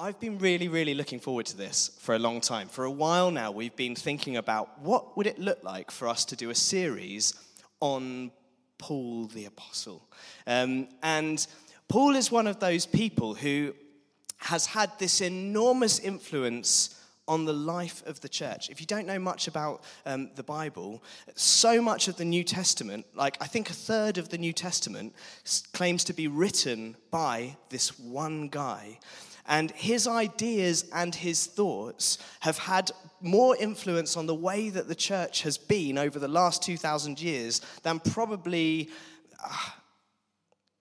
I've 0.00 0.18
been 0.18 0.38
really, 0.38 0.68
really 0.68 0.94
looking 0.94 1.20
forward 1.20 1.44
to 1.46 1.56
this 1.58 1.90
for 1.98 2.14
a 2.14 2.18
long 2.18 2.40
time. 2.40 2.68
For 2.68 2.86
a 2.86 2.90
while 2.90 3.30
now, 3.30 3.50
we've 3.50 3.76
been 3.76 3.94
thinking 3.94 4.38
about 4.38 4.80
what 4.80 5.14
would 5.14 5.26
it 5.26 5.38
look 5.38 5.62
like 5.62 5.90
for 5.90 6.08
us 6.08 6.24
to 6.26 6.36
do 6.36 6.48
a 6.48 6.54
series 6.54 7.34
on 7.80 8.30
Paul 8.78 9.26
the 9.26 9.44
Apostle. 9.44 10.08
Um, 10.46 10.88
and 11.02 11.46
Paul 11.86 12.16
is 12.16 12.32
one 12.32 12.46
of 12.46 12.60
those 12.60 12.86
people 12.86 13.34
who 13.34 13.74
has 14.38 14.64
had 14.64 14.90
this 14.98 15.20
enormous 15.20 15.98
influence 15.98 16.98
on 17.28 17.44
the 17.44 17.52
life 17.52 18.02
of 18.06 18.22
the 18.22 18.28
church. 18.30 18.70
If 18.70 18.80
you 18.80 18.86
don't 18.86 19.06
know 19.06 19.18
much 19.18 19.48
about 19.48 19.84
um, 20.06 20.30
the 20.34 20.42
Bible, 20.42 21.02
so 21.34 21.82
much 21.82 22.08
of 22.08 22.16
the 22.16 22.24
New 22.24 22.42
Testament, 22.42 23.04
like 23.14 23.36
I 23.38 23.46
think 23.46 23.68
a 23.68 23.74
third 23.74 24.16
of 24.16 24.30
the 24.30 24.38
New 24.38 24.54
Testament, 24.54 25.14
claims 25.74 26.04
to 26.04 26.14
be 26.14 26.26
written 26.26 26.96
by 27.10 27.58
this 27.68 27.98
one 27.98 28.48
guy. 28.48 28.98
And 29.50 29.72
his 29.72 30.06
ideas 30.06 30.88
and 30.94 31.14
his 31.14 31.46
thoughts 31.46 32.18
have 32.40 32.56
had 32.56 32.92
more 33.20 33.56
influence 33.56 34.16
on 34.16 34.26
the 34.26 34.34
way 34.34 34.70
that 34.70 34.88
the 34.88 34.94
church 34.94 35.42
has 35.42 35.58
been 35.58 35.98
over 35.98 36.18
the 36.18 36.28
last 36.28 36.62
2,000 36.62 37.20
years 37.20 37.60
than 37.82 38.00
probably. 38.00 38.88
Uh, 39.44 39.48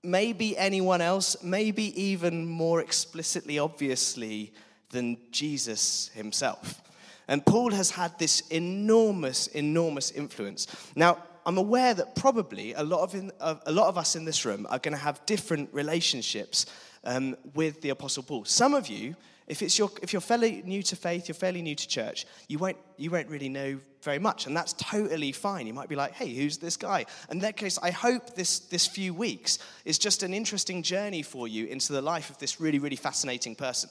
maybe 0.02 0.58
anyone 0.58 1.02
else, 1.02 1.44
maybe 1.44 2.02
even 2.02 2.46
more 2.46 2.80
explicitly, 2.80 3.60
obviously, 3.60 4.54
than 4.92 5.18
Jesus 5.30 6.10
himself. 6.14 6.82
And 7.28 7.46
Paul 7.46 7.72
has 7.72 7.92
had 7.92 8.18
this 8.18 8.48
enormous, 8.50 9.48
enormous 9.48 10.12
influence. 10.12 10.68
Now, 10.96 11.18
I'm 11.46 11.58
aware 11.58 11.94
that 11.94 12.16
probably 12.16 12.74
a 12.74 12.84
lot 12.84 13.02
of, 13.02 13.14
in, 13.14 13.32
a 13.42 13.72
lot 13.72 13.88
of 13.88 13.98
us 13.98 14.16
in 14.16 14.24
this 14.24 14.46
room 14.46 14.66
are 14.70 14.80
going 14.80 14.94
to 14.96 15.04
have 15.04 15.26
different 15.26 15.70
relationships 15.74 16.66
um, 17.04 17.36
with 17.54 17.82
the 17.82 17.90
Apostle 17.90 18.24
Paul. 18.24 18.46
Some 18.46 18.74
of 18.74 18.88
you, 18.88 19.16
if, 19.48 19.62
it's 19.62 19.78
your, 19.80 19.90
if 20.02 20.14
you're 20.14 20.22
fairly 20.22 20.62
new 20.66 20.84
to 20.84 20.96
faith, 20.96 21.28
you're 21.28 21.36
fairly 21.36 21.62
new 21.62 21.76
to 21.76 21.88
church, 21.88 22.26
you 22.48 22.60
won't, 22.60 22.78
you 22.98 23.10
won't 23.10 23.28
really 23.30 23.50
know 23.50 23.80
very 24.02 24.20
much, 24.20 24.46
and 24.46 24.56
that's 24.56 24.74
totally 24.74 25.32
fine. 25.32 25.68
You 25.68 25.74
might 25.74 25.90
be 25.90 25.96
like, 25.96 26.14
hey, 26.14 26.34
who's 26.34 26.58
this 26.58 26.78
guy? 26.78 27.06
In 27.30 27.40
that 27.40 27.58
case, 27.58 27.78
I 27.82 27.92
hope 27.92 28.36
this, 28.36 28.60
this 28.60 28.88
few 28.88 29.14
weeks 29.14 29.60
is 29.86 29.98
just 29.98 30.24
an 30.24 30.34
interesting 30.34 30.84
journey 30.84 31.22
for 31.22 31.48
you 31.48 31.66
into 31.66 31.94
the 31.94 32.02
life 32.02 32.30
of 32.30 32.38
this 32.38 32.62
really, 32.62 32.80
really 32.80 32.96
fascinating 32.96 33.56
person. 33.56 33.90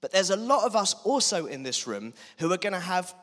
But 0.00 0.12
there's 0.12 0.30
a 0.30 0.36
lot 0.36 0.64
of 0.66 0.76
us 0.76 0.94
also 1.04 1.46
in 1.46 1.62
this 1.62 1.86
room 1.86 2.12
who 2.38 2.52
are 2.52 2.58
going 2.58 2.74
to 2.74 2.80
have 2.80 3.14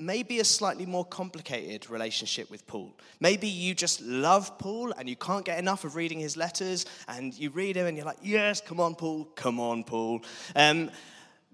maybe 0.00 0.40
a 0.40 0.44
slightly 0.44 0.86
more 0.86 1.04
complicated 1.04 1.90
relationship 1.90 2.50
with 2.50 2.66
Paul. 2.66 2.96
Maybe 3.20 3.48
you 3.48 3.74
just 3.74 4.00
love 4.00 4.58
Paul 4.58 4.92
and 4.92 5.08
you 5.08 5.16
can't 5.16 5.44
get 5.44 5.58
enough 5.58 5.84
of 5.84 5.94
reading 5.94 6.18
his 6.18 6.36
letters 6.36 6.86
and 7.08 7.34
you 7.34 7.50
read 7.50 7.76
him 7.76 7.86
and 7.86 7.96
you're 7.96 8.06
like, 8.06 8.18
yes, 8.22 8.60
come 8.60 8.80
on, 8.80 8.94
Paul, 8.94 9.24
come 9.36 9.60
on, 9.60 9.84
Paul. 9.84 10.22
Um, 10.56 10.90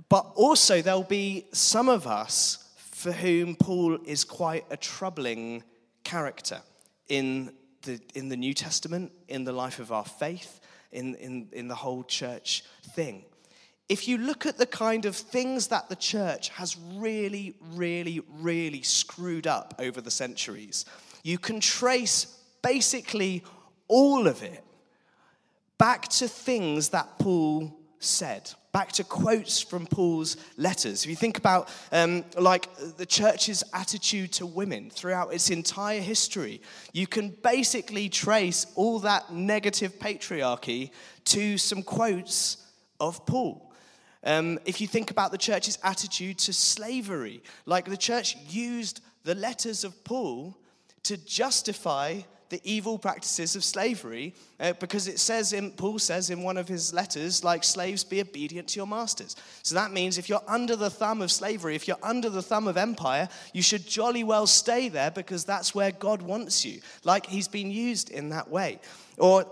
but 0.08 0.33
also, 0.34 0.83
there'll 0.83 1.03
be 1.03 1.47
some 1.53 1.88
of 1.88 2.06
us 2.06 2.62
for 2.77 3.12
whom 3.12 3.56
Paul 3.56 3.98
is 4.05 4.25
quite 4.25 4.64
a 4.70 4.77
troubling 4.77 5.62
character 6.05 6.60
in 7.08 7.53
the, 7.83 8.00
in 8.14 8.28
the 8.28 8.36
New 8.36 8.55
Testament, 8.55 9.12
in 9.28 9.44
the 9.44 9.53
life 9.53 9.78
of 9.78 9.92
our 9.92 10.05
faith, 10.05 10.60
in, 10.92 11.14
in, 11.16 11.48
in 11.53 11.69
the 11.69 11.75
whole 11.75 12.05
church 12.05 12.62
thing 12.94 13.25
if 13.88 14.08
you 14.08 14.18
look 14.18 14.46
at 14.46 14.58
the 14.58 14.66
kind 14.66 15.04
of 15.04 15.14
things 15.14 15.68
that 15.68 15.88
the 15.88 15.96
church 15.96 16.48
has 16.50 16.76
really, 16.94 17.54
really, 17.74 18.20
really 18.40 18.82
screwed 18.82 19.46
up 19.46 19.74
over 19.78 20.00
the 20.00 20.10
centuries, 20.10 20.84
you 21.22 21.38
can 21.38 21.60
trace 21.60 22.38
basically 22.62 23.44
all 23.88 24.26
of 24.26 24.42
it 24.42 24.64
back 25.78 26.08
to 26.08 26.26
things 26.26 26.88
that 26.88 27.18
Paul 27.18 27.78
said, 28.00 28.50
back 28.72 28.92
to 28.92 29.04
quotes 29.04 29.60
from 29.60 29.86
Paul's 29.86 30.36
letters. 30.56 31.04
If 31.04 31.10
you 31.10 31.16
think 31.16 31.38
about 31.38 31.68
um, 31.92 32.24
like 32.36 32.68
the 32.96 33.06
church's 33.06 33.62
attitude 33.72 34.32
to 34.32 34.46
women 34.46 34.90
throughout 34.90 35.32
its 35.32 35.50
entire 35.50 36.00
history, 36.00 36.60
you 36.92 37.06
can 37.06 37.30
basically 37.42 38.08
trace 38.08 38.66
all 38.75 38.98
that 39.00 39.32
negative 39.32 39.98
patriarchy 39.98 40.91
to 41.26 41.56
some 41.56 41.82
quotes 41.82 42.58
of 43.00 43.25
Paul. 43.26 43.66
Um, 44.26 44.59
if 44.66 44.81
you 44.81 44.88
think 44.88 45.12
about 45.12 45.31
the 45.31 45.38
church's 45.38 45.78
attitude 45.84 46.38
to 46.41 46.53
slavery, 46.53 47.42
like 47.64 47.87
the 47.87 47.97
church 47.97 48.37
used 48.48 49.00
the 49.22 49.37
letters 49.37 49.84
of 49.84 50.04
Paul 50.04 50.56
to 51.04 51.16
justify 51.16 52.22
the 52.48 52.60
evil 52.64 52.98
practices 52.98 53.56
of 53.56 53.64
slavery 53.64 54.34
uh, 54.60 54.72
because 54.75 55.09
it 55.09 55.19
says 55.19 55.53
in 55.53 55.72
paul 55.72 55.98
says 55.98 56.31
in 56.31 56.42
one 56.42 56.56
of 56.56 56.69
his 56.69 56.94
letters 56.94 57.42
like 57.42 57.64
slaves 57.64 58.04
be 58.04 58.20
obedient 58.20 58.69
to 58.69 58.78
your 58.78 58.87
masters. 58.87 59.34
So 59.64 59.75
that 59.75 59.91
means 59.92 60.16
if 60.16 60.28
you're 60.28 60.43
under 60.47 60.76
the 60.76 60.91
thumb 60.91 61.22
of 61.22 61.32
slavery 61.32 61.75
if 61.75 61.88
you're 61.88 61.97
under 62.04 62.31
the 62.31 62.43
thumb 62.43 62.69
of 62.69 62.76
empire 62.76 63.28
you 63.53 63.62
should 63.62 63.87
jolly 63.87 64.22
well 64.22 64.47
stay 64.47 64.88
there 64.88 65.10
because 65.10 65.44
that's 65.44 65.75
where 65.75 65.91
god 65.91 66.22
wants 66.22 66.64
you. 66.64 66.81
Like 67.03 67.26
he's 67.26 67.48
been 67.48 67.70
used 67.70 68.10
in 68.10 68.28
that 68.28 68.48
way. 68.48 68.78
Or 69.19 69.44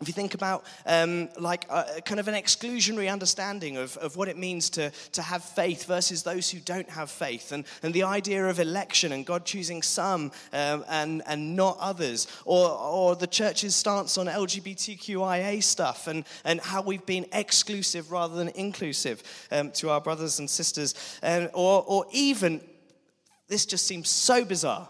if 0.00 0.08
you 0.08 0.12
think 0.12 0.34
about 0.34 0.64
um, 0.84 1.30
like 1.38 1.64
a, 1.70 2.02
kind 2.04 2.20
of 2.20 2.28
an 2.28 2.34
exclusionary 2.34 3.10
understanding 3.10 3.78
of, 3.78 3.96
of 3.96 4.14
what 4.14 4.28
it 4.28 4.36
means 4.36 4.68
to, 4.70 4.90
to 5.12 5.22
have 5.22 5.42
faith 5.42 5.86
versus 5.86 6.22
those 6.22 6.50
who 6.50 6.60
don't 6.60 6.90
have 6.90 7.10
faith, 7.10 7.50
and, 7.52 7.64
and 7.82 7.94
the 7.94 8.02
idea 8.02 8.46
of 8.46 8.60
election 8.60 9.12
and 9.12 9.24
God 9.24 9.46
choosing 9.46 9.82
some 9.82 10.32
um, 10.52 10.84
and, 10.88 11.22
and 11.26 11.56
not 11.56 11.78
others, 11.80 12.26
or, 12.44 12.68
or 12.68 13.16
the 13.16 13.26
church's 13.26 13.74
stance 13.74 14.18
on 14.18 14.26
LGBTQIA 14.26 15.62
stuff 15.62 16.08
and, 16.08 16.24
and 16.44 16.60
how 16.60 16.82
we've 16.82 17.06
been 17.06 17.24
exclusive 17.32 18.12
rather 18.12 18.36
than 18.36 18.48
inclusive 18.48 19.22
um, 19.50 19.70
to 19.72 19.88
our 19.88 20.00
brothers 20.02 20.38
and 20.38 20.50
sisters, 20.50 20.94
um, 21.22 21.48
or, 21.54 21.82
or 21.86 22.04
even, 22.10 22.60
this 23.48 23.64
just 23.64 23.86
seems 23.86 24.10
so 24.10 24.44
bizarre 24.44 24.88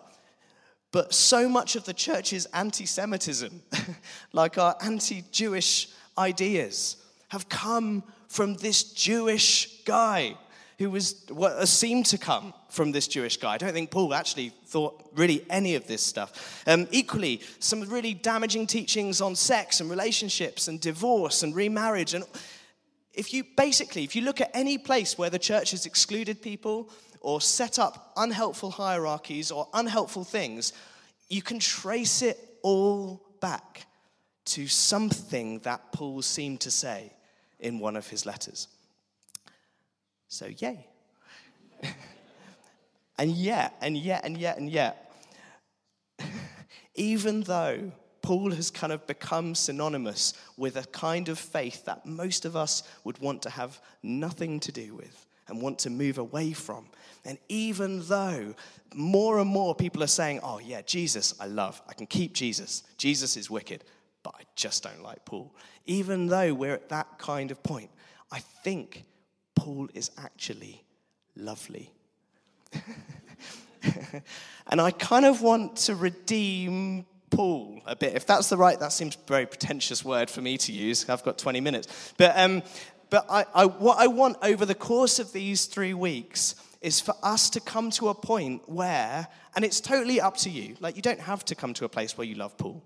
but 0.97 1.13
so 1.13 1.47
much 1.47 1.77
of 1.77 1.85
the 1.85 1.93
church's 1.93 2.47
anti 2.55 2.87
Semitism, 2.87 3.61
like 4.33 4.57
our 4.57 4.75
anti 4.81 5.25
Jewish 5.31 5.89
ideas, 6.17 6.97
have 7.29 7.51
come 7.51 8.03
from 8.29 8.55
this 8.55 8.83
Jewish 8.95 9.83
guy 9.85 10.39
who 10.79 10.89
was 10.89 11.23
what 11.29 11.69
seemed 11.69 12.07
to 12.07 12.17
come 12.17 12.55
from 12.71 12.93
this 12.93 13.09
Jewish 13.09 13.37
guy. 13.37 13.53
I 13.53 13.59
don't 13.59 13.75
think 13.75 13.91
Paul 13.91 14.15
actually 14.15 14.55
thought 14.65 15.11
really 15.15 15.45
any 15.51 15.75
of 15.75 15.87
this 15.87 16.01
stuff. 16.01 16.65
Um, 16.67 16.89
equally, 16.91 17.43
some 17.59 17.83
really 17.83 18.15
damaging 18.15 18.67
teachings 18.67 19.21
on 19.21 19.37
sex 19.37 19.81
and 19.81 19.91
relationships 19.91 20.67
and 20.67 20.81
divorce 20.81 21.43
and 21.43 21.55
remarriage. 21.55 22.15
And 22.15 22.25
if 23.17 23.33
you 23.33 23.45
basically, 23.57 24.05
if 24.05 24.15
you 24.15 24.23
look 24.23 24.41
at 24.41 24.51
any 24.53 24.77
place 24.77 25.17
where 25.17 25.31
the 25.31 25.39
church 25.39 25.71
has 25.71 25.87
excluded 25.87 26.43
people 26.43 26.91
or 27.21 27.41
set 27.41 27.79
up 27.79 28.13
unhelpful 28.17 28.71
hierarchies 28.71 29.51
or 29.51 29.67
unhelpful 29.73 30.23
things, 30.23 30.75
you 31.29 31.41
can 31.43 31.59
trace 31.59 32.21
it 32.23 32.39
all 32.63 33.23
back 33.41 33.87
to 34.45 34.69
something 34.69 35.59
that 35.61 35.93
Paul 35.93 36.23
seemed 36.23 36.61
to 36.61 36.71
say 36.71 37.11
in 37.59 37.79
one 37.79 37.97
of 37.97 38.07
his 38.07 38.27
letters. 38.27 38.69
So, 40.29 40.47
yay. 40.59 40.87
and 43.19 43.31
yet, 43.33 43.75
and 43.81 43.97
yet, 43.97 44.25
and 44.25 44.37
yet, 44.37 44.59
and 44.59 44.71
yet, 44.71 45.13
even 46.95 47.41
though 47.41 47.93
Paul 48.27 48.51
has 48.51 48.73
kind 48.73 48.93
of 48.93 49.07
become 49.07 49.55
synonymous 49.55 50.35
with 50.57 50.77
a 50.77 50.83
kind 50.87 51.29
of 51.29 51.39
faith 51.39 51.85
that 51.85 52.07
most 52.07 52.45
of 52.45 52.57
us 52.57 52.83
would 53.05 53.19
want 53.19 53.43
to 53.43 53.51
have 53.51 53.81
nothing 54.03 54.59
to 54.59 54.73
do 54.73 54.97
with, 54.97 55.29
and 55.47 55.63
want 55.63 55.79
to 55.79 55.91
move 55.91 56.19
away 56.19 56.53
from. 56.53 56.87
And 57.25 57.39
even 57.49 58.03
though 58.09 58.57
more 58.93 59.39
and 59.39 59.49
more 59.49 59.77
people 59.77 60.03
are 60.03 60.09
saying, 60.09 60.41
oh, 60.43 60.59
yeah, 60.59 60.83
Jesus, 60.83 61.35
I 61.39 61.47
love, 61.47 61.81
I 61.89 61.93
can 61.93 62.09
keep 62.09 62.33
Jesus, 62.33 62.83
Jesus 62.99 63.37
is 63.37 63.49
wicked, 63.49 63.85
but 64.25 64.35
I 64.37 64.43
just 64.57 64.83
don't 64.83 65.05
like 65.05 65.25
Paul. 65.25 65.55
Even 65.85 66.27
though 66.27 66.53
we're 66.53 66.75
at 66.75 66.89
that 66.89 67.21
kind 67.21 67.53
of 67.53 67.63
point, 67.63 67.91
I 68.33 68.41
think 68.41 69.05
Paul 69.55 69.89
is 69.95 70.11
actually 70.19 70.83
lovely. 71.37 71.93
and 74.67 74.81
I 74.81 74.91
kind 74.91 75.27
of 75.27 75.43
want 75.43 75.77
to 75.77 75.95
redeem 75.95 77.07
Paul 77.37 77.83
a 77.85 77.95
bit. 77.95 78.17
If 78.17 78.25
that's 78.25 78.49
the 78.49 78.57
right, 78.57 78.81
that 78.81 78.93
seems 78.93 79.15
a 79.15 79.29
very 79.29 79.45
pretentious 79.45 80.03
word 80.03 80.31
for 80.31 80.41
me 80.41 80.57
to 80.57 80.73
use. 80.73 81.07
I've 81.11 81.23
got 81.23 81.37
20 81.37 81.61
minutes. 81.61 82.15
But 82.17 82.37
um, 82.39 82.63
but 83.11 83.27
I, 83.31 83.45
I, 83.55 83.67
what 83.67 83.99
I 83.99 84.07
want 84.07 84.39
over 84.43 84.65
the 84.65 84.75
course 84.75 85.19
of 85.19 85.33
these 85.33 85.67
three 85.67 85.93
weeks 85.93 86.55
is 86.81 86.99
for 86.99 87.15
us 87.23 87.51
to 87.51 87.61
come 87.61 87.91
to 87.91 88.09
a 88.09 88.15
point 88.15 88.67
where, 88.69 89.29
and 89.55 89.67
it's 89.67 89.83
totally 89.83 90.19
up 90.19 90.39
to 90.39 90.51
you, 90.51 90.77
like 90.81 90.97
you 90.97 91.03
don't 91.03 91.21
have 91.21 91.45
to 91.45 91.55
come 91.55 91.75
to 91.75 91.85
a 91.85 91.91
place 91.91 92.17
where 92.17 92.27
you 92.27 92.37
love 92.37 92.57
Paul, 92.57 92.83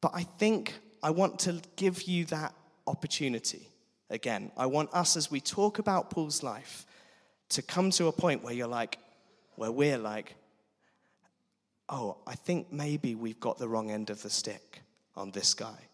but 0.00 0.12
I 0.14 0.22
think 0.22 0.78
I 1.02 1.10
want 1.10 1.40
to 1.40 1.60
give 1.74 2.02
you 2.02 2.26
that 2.26 2.54
opportunity 2.86 3.68
again. 4.08 4.52
I 4.56 4.66
want 4.66 4.94
us, 4.94 5.16
as 5.16 5.32
we 5.32 5.40
talk 5.40 5.80
about 5.80 6.10
Paul's 6.10 6.44
life, 6.44 6.86
to 7.50 7.60
come 7.60 7.90
to 7.90 8.06
a 8.06 8.12
point 8.12 8.44
where 8.44 8.54
you're 8.54 8.68
like, 8.68 8.98
where 9.56 9.72
we're 9.72 9.98
like, 9.98 10.36
oh, 11.88 12.18
I 12.26 12.34
think 12.34 12.72
maybe 12.72 13.14
we've 13.14 13.40
got 13.40 13.58
the 13.58 13.68
wrong 13.68 13.90
end 13.90 14.10
of 14.10 14.22
the 14.22 14.30
stick 14.30 14.82
on 15.16 15.30
this 15.30 15.54
guy. 15.54 15.88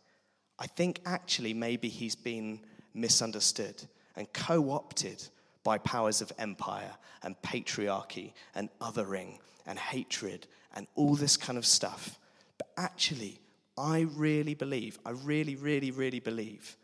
I 0.58 0.66
think 0.66 1.00
actually 1.04 1.54
maybe 1.54 1.88
he's 1.88 2.14
been 2.14 2.60
misunderstood. 2.94 3.82
and 4.16 4.32
co 4.32 4.70
opted 4.70 5.20
by 5.64 5.78
powers 5.78 6.20
of 6.20 6.30
empire 6.38 6.92
and 7.24 7.34
patriarchy 7.42 8.32
and 8.54 8.68
othering 8.80 9.38
and 9.66 9.76
hatred 9.76 10.46
and 10.74 10.86
all 10.94 11.16
this 11.16 11.36
kind 11.36 11.58
of 11.58 11.66
stuff. 11.66 12.18
But 12.58 12.68
actually, 12.76 13.40
I 13.76 14.06
really 14.14 14.54
believe, 14.54 14.98
I 15.04 15.10
really, 15.10 15.56
really, 15.56 15.90
really 15.90 16.20
believe 16.20 16.76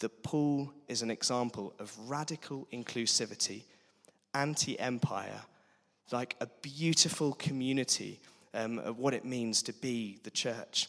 that 0.00 0.22
Paul 0.24 0.72
is 0.88 1.02
an 1.02 1.10
example 1.10 1.72
of 1.78 1.96
radical 2.08 2.66
inclusivity, 2.72 3.62
anti 4.34 4.78
empire, 4.80 5.42
like 6.10 6.34
a 6.40 6.48
beautiful 6.62 7.32
community 7.34 8.20
um, 8.54 8.78
of 8.78 8.98
what 8.98 9.14
it 9.14 9.24
means 9.24 9.62
to 9.62 9.72
be 9.72 10.18
the 10.24 10.30
church. 10.30 10.88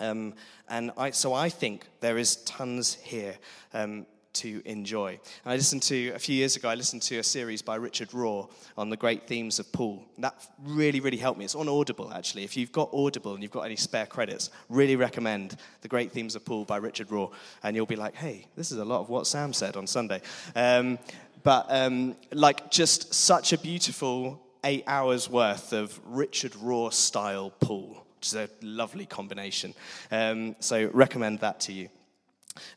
Um, 0.00 0.34
and 0.68 0.90
I, 0.96 1.10
so 1.10 1.34
I 1.34 1.50
think 1.50 1.86
there 2.00 2.18
is 2.18 2.36
tons 2.36 2.94
here 2.94 3.34
um, 3.74 4.06
to 4.34 4.62
enjoy. 4.64 5.20
And 5.44 5.52
I 5.52 5.56
listened 5.56 5.82
to, 5.84 6.08
a 6.10 6.18
few 6.18 6.34
years 6.34 6.56
ago, 6.56 6.68
I 6.68 6.74
listened 6.74 7.02
to 7.02 7.18
a 7.18 7.22
series 7.22 7.60
by 7.60 7.74
Richard 7.76 8.10
Rohr 8.10 8.50
on 8.78 8.88
the 8.88 8.96
great 8.96 9.26
themes 9.26 9.58
of 9.58 9.70
Paul. 9.72 10.02
That 10.18 10.34
really, 10.64 11.00
really 11.00 11.18
helped 11.18 11.38
me. 11.38 11.44
It's 11.44 11.54
on 11.54 11.68
Audible, 11.68 12.12
actually. 12.14 12.44
If 12.44 12.56
you've 12.56 12.72
got 12.72 12.88
Audible 12.94 13.34
and 13.34 13.42
you've 13.42 13.52
got 13.52 13.62
any 13.62 13.76
spare 13.76 14.06
credits, 14.06 14.48
really 14.70 14.96
recommend 14.96 15.56
The 15.82 15.88
Great 15.88 16.12
Themes 16.12 16.34
of 16.34 16.44
Paul 16.44 16.64
by 16.64 16.78
Richard 16.78 17.08
Rohr. 17.08 17.32
And 17.62 17.76
you'll 17.76 17.86
be 17.86 17.96
like, 17.96 18.14
hey, 18.14 18.46
this 18.56 18.72
is 18.72 18.78
a 18.78 18.84
lot 18.84 19.00
of 19.00 19.10
what 19.10 19.26
Sam 19.26 19.52
said 19.52 19.76
on 19.76 19.86
Sunday. 19.86 20.22
Um, 20.56 20.98
but 21.42 21.66
um, 21.68 22.16
like 22.32 22.70
just 22.70 23.12
such 23.12 23.52
a 23.52 23.58
beautiful 23.58 24.41
eight 24.64 24.84
hours 24.86 25.28
worth 25.28 25.72
of 25.72 26.00
Richard 26.04 26.52
Rohr 26.52 26.92
style 26.92 27.52
Paul, 27.60 28.04
which 28.16 28.28
is 28.28 28.34
a 28.34 28.48
lovely 28.60 29.06
combination. 29.06 29.74
Um, 30.10 30.56
so 30.60 30.88
recommend 30.92 31.40
that 31.40 31.60
to 31.60 31.72
you. 31.72 31.88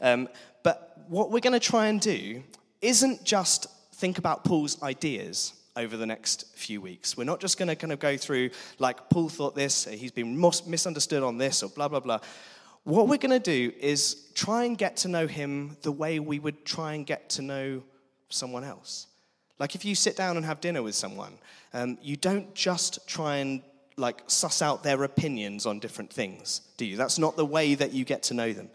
Um, 0.02 0.30
but 0.64 1.06
what 1.08 1.32
we're 1.32 1.40
going 1.40 1.54
to 1.54 1.60
try 1.60 1.88
and 1.88 2.02
do 2.02 2.44
isn't 2.82 3.24
just 3.24 3.68
think 3.96 4.18
about 4.18 4.44
Paul's 4.44 4.82
ideas 4.82 5.54
over 5.76 5.98
the 5.98 6.06
next 6.06 6.56
few 6.56 6.82
weeks. 6.82 7.18
We're 7.18 7.26
not 7.26 7.40
just 7.40 7.58
going 7.58 7.68
to 7.68 7.76
kind 7.76 7.92
of 7.92 8.00
go 8.00 8.18
through, 8.18 8.52
like, 8.80 9.10
Paul 9.10 9.30
thought 9.30 9.56
this, 9.56 9.86
he's 9.86 10.12
been 10.12 10.40
misunderstood 10.40 11.22
on 11.22 11.38
this, 11.38 11.64
or 11.64 11.70
blah, 11.70 11.88
blah, 11.88 12.00
blah. 12.00 12.20
What 12.84 13.08
we're 13.08 13.18
going 13.18 13.32
to 13.32 13.40
do 13.40 13.74
is 13.80 14.32
try 14.36 14.64
and 14.64 14.78
get 14.78 14.98
to 14.98 15.08
know 15.08 15.28
him 15.28 15.76
the 15.82 15.92
way 15.92 16.20
we 16.20 16.40
would 16.40 16.66
try 16.66 16.94
and 16.94 17.06
get 17.06 17.30
to 17.32 17.42
know 17.42 17.84
someone 18.30 18.64
else. 18.64 19.08
Like, 19.60 19.76
if 19.76 19.86
you 19.86 19.96
sit 19.96 20.16
down 20.18 20.38
and 20.38 20.46
have 20.46 20.60
dinner 20.60 20.84
with 20.84 20.96
someone, 20.96 21.38
um, 21.74 21.98
you 22.02 22.18
don't 22.18 22.54
just 22.54 23.08
try 23.08 23.38
and 23.38 23.62
like 23.98 24.24
suss 24.28 24.62
out 24.62 24.84
their 24.84 25.04
opinions 25.04 25.66
on 25.66 25.80
different 25.80 26.12
things, 26.12 26.62
do 26.78 26.86
you? 26.86 26.98
That's 26.98 27.18
not 27.18 27.38
the 27.38 27.46
way 27.46 27.76
that 27.76 27.94
you 27.94 28.04
get 28.04 28.24
to 28.24 28.34
know 28.34 28.52
them. 28.52 28.70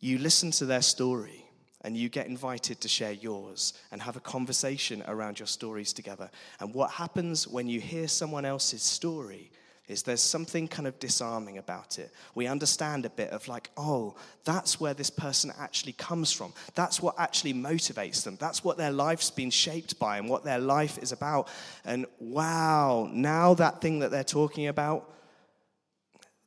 You 0.00 0.18
listen 0.18 0.50
to 0.52 0.66
their 0.66 0.82
story 0.82 1.44
and 1.82 1.96
you 1.96 2.08
get 2.08 2.26
invited 2.26 2.80
to 2.80 2.88
share 2.88 3.12
yours 3.12 3.74
and 3.90 4.00
have 4.00 4.16
a 4.16 4.20
conversation 4.20 5.02
around 5.06 5.38
your 5.38 5.46
stories 5.46 5.92
together. 5.92 6.30
And 6.60 6.72
what 6.72 6.92
happens 6.92 7.46
when 7.46 7.66
you 7.66 7.80
hear 7.80 8.08
someone 8.08 8.44
else's 8.44 8.82
story 8.82 9.50
is 9.92 10.02
there's 10.02 10.20
something 10.20 10.66
kind 10.66 10.88
of 10.88 10.98
disarming 10.98 11.58
about 11.58 11.98
it. 11.98 12.10
We 12.34 12.48
understand 12.48 13.06
a 13.06 13.10
bit 13.10 13.30
of 13.30 13.46
like, 13.46 13.70
oh, 13.76 14.16
that's 14.44 14.80
where 14.80 14.94
this 14.94 15.10
person 15.10 15.52
actually 15.58 15.92
comes 15.92 16.32
from. 16.32 16.52
That's 16.74 17.00
what 17.00 17.14
actually 17.18 17.54
motivates 17.54 18.24
them. 18.24 18.36
That's 18.40 18.64
what 18.64 18.76
their 18.76 18.90
life's 18.90 19.30
been 19.30 19.50
shaped 19.50 19.98
by 19.98 20.18
and 20.18 20.28
what 20.28 20.42
their 20.42 20.58
life 20.58 20.98
is 20.98 21.12
about. 21.12 21.48
And 21.84 22.06
wow, 22.18 23.08
now 23.12 23.54
that 23.54 23.80
thing 23.80 24.00
that 24.00 24.10
they're 24.10 24.24
talking 24.24 24.66
about 24.66 25.08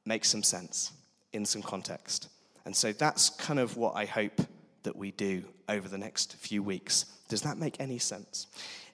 makes 0.05 0.29
some 0.29 0.43
sense 0.43 0.91
in 1.31 1.45
some 1.45 1.61
context. 1.61 2.27
And 2.65 2.75
so 2.75 2.91
that's 2.91 3.29
kind 3.29 3.59
of 3.59 3.77
what 3.77 3.95
I 3.95 4.05
hope 4.05 4.41
that 4.83 4.95
we 4.95 5.11
do 5.11 5.43
over 5.69 5.87
the 5.87 5.97
next 5.97 6.35
few 6.35 6.61
weeks. 6.63 7.05
Does 7.27 7.41
that 7.41 7.57
make 7.57 7.79
any 7.79 7.97
sense? 7.97 8.47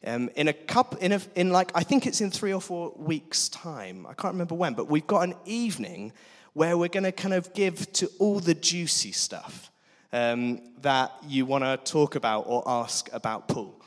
Um, 0.06 0.29
in 0.35 0.47
a 0.47 0.53
cup, 0.53 0.95
in, 1.01 1.12
a, 1.12 1.21
in 1.35 1.51
like, 1.51 1.71
I 1.75 1.83
think 1.83 2.07
it's 2.07 2.21
in 2.21 2.31
three 2.31 2.53
or 2.53 2.62
four 2.62 2.94
weeks' 2.95 3.50
time. 3.50 4.06
I 4.07 4.13
can't 4.13 4.33
remember 4.33 4.56
when, 4.56 4.73
but 4.73 4.89
we've 4.89 5.06
got 5.06 5.21
an 5.21 5.35
evening 5.45 6.13
where 6.53 6.77
we're 6.77 6.89
going 6.89 7.03
to 7.03 7.12
kind 7.12 7.33
of 7.33 7.53
give 7.53 7.91
to 7.94 8.09
all 8.19 8.39
the 8.39 8.53
juicy 8.53 9.12
stuff 9.12 9.71
um, 10.12 10.59
that 10.81 11.12
you 11.27 11.45
want 11.45 11.63
to 11.63 11.77
talk 11.91 12.15
about 12.15 12.41
or 12.47 12.63
ask 12.65 13.09
about 13.13 13.47
Paul. 13.47 13.81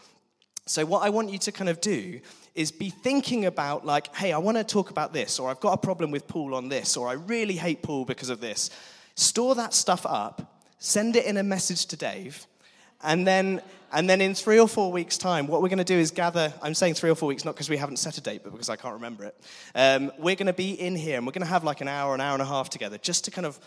So, 0.66 0.86
what 0.86 1.02
I 1.02 1.10
want 1.10 1.30
you 1.30 1.38
to 1.40 1.52
kind 1.52 1.68
of 1.68 1.80
do 1.80 2.20
is 2.54 2.72
be 2.72 2.88
thinking 2.88 3.44
about, 3.44 3.84
like, 3.84 4.14
hey, 4.14 4.32
I 4.32 4.38
want 4.38 4.56
to 4.56 4.64
talk 4.64 4.90
about 4.90 5.12
this, 5.12 5.38
or 5.38 5.50
I've 5.50 5.60
got 5.60 5.72
a 5.72 5.76
problem 5.76 6.10
with 6.10 6.26
Paul 6.26 6.54
on 6.54 6.68
this, 6.68 6.96
or 6.96 7.08
I 7.08 7.14
really 7.14 7.56
hate 7.56 7.82
Paul 7.82 8.04
because 8.04 8.30
of 8.30 8.40
this. 8.40 8.70
Store 9.14 9.54
that 9.56 9.74
stuff 9.74 10.06
up, 10.06 10.62
send 10.78 11.16
it 11.16 11.26
in 11.26 11.36
a 11.36 11.42
message 11.42 11.86
to 11.86 11.96
Dave, 11.96 12.46
and 13.02 13.26
then, 13.26 13.60
and 13.92 14.08
then 14.08 14.20
in 14.20 14.34
three 14.34 14.58
or 14.58 14.68
four 14.68 14.90
weeks' 14.90 15.18
time, 15.18 15.46
what 15.46 15.62
we're 15.62 15.68
going 15.68 15.78
to 15.78 15.84
do 15.84 15.98
is 15.98 16.10
gather. 16.10 16.52
I'm 16.62 16.74
saying 16.74 16.94
three 16.94 17.10
or 17.10 17.14
four 17.14 17.28
weeks, 17.28 17.44
not 17.44 17.54
because 17.54 17.68
we 17.70 17.76
haven't 17.76 17.96
set 17.96 18.18
a 18.18 18.20
date, 18.20 18.42
but 18.42 18.52
because 18.52 18.68
I 18.68 18.76
can't 18.76 18.94
remember 18.94 19.24
it. 19.24 19.40
Um, 19.74 20.12
we're 20.18 20.36
going 20.36 20.46
to 20.46 20.52
be 20.52 20.72
in 20.72 20.96
here 20.96 21.16
and 21.16 21.26
we're 21.26 21.32
going 21.32 21.42
to 21.42 21.48
have 21.48 21.64
like 21.64 21.80
an 21.80 21.88
hour, 21.88 22.14
an 22.14 22.20
hour 22.20 22.32
and 22.32 22.42
a 22.42 22.46
half 22.46 22.70
together 22.70 22.98
just 22.98 23.24
to 23.26 23.30
kind 23.30 23.46
of 23.46 23.58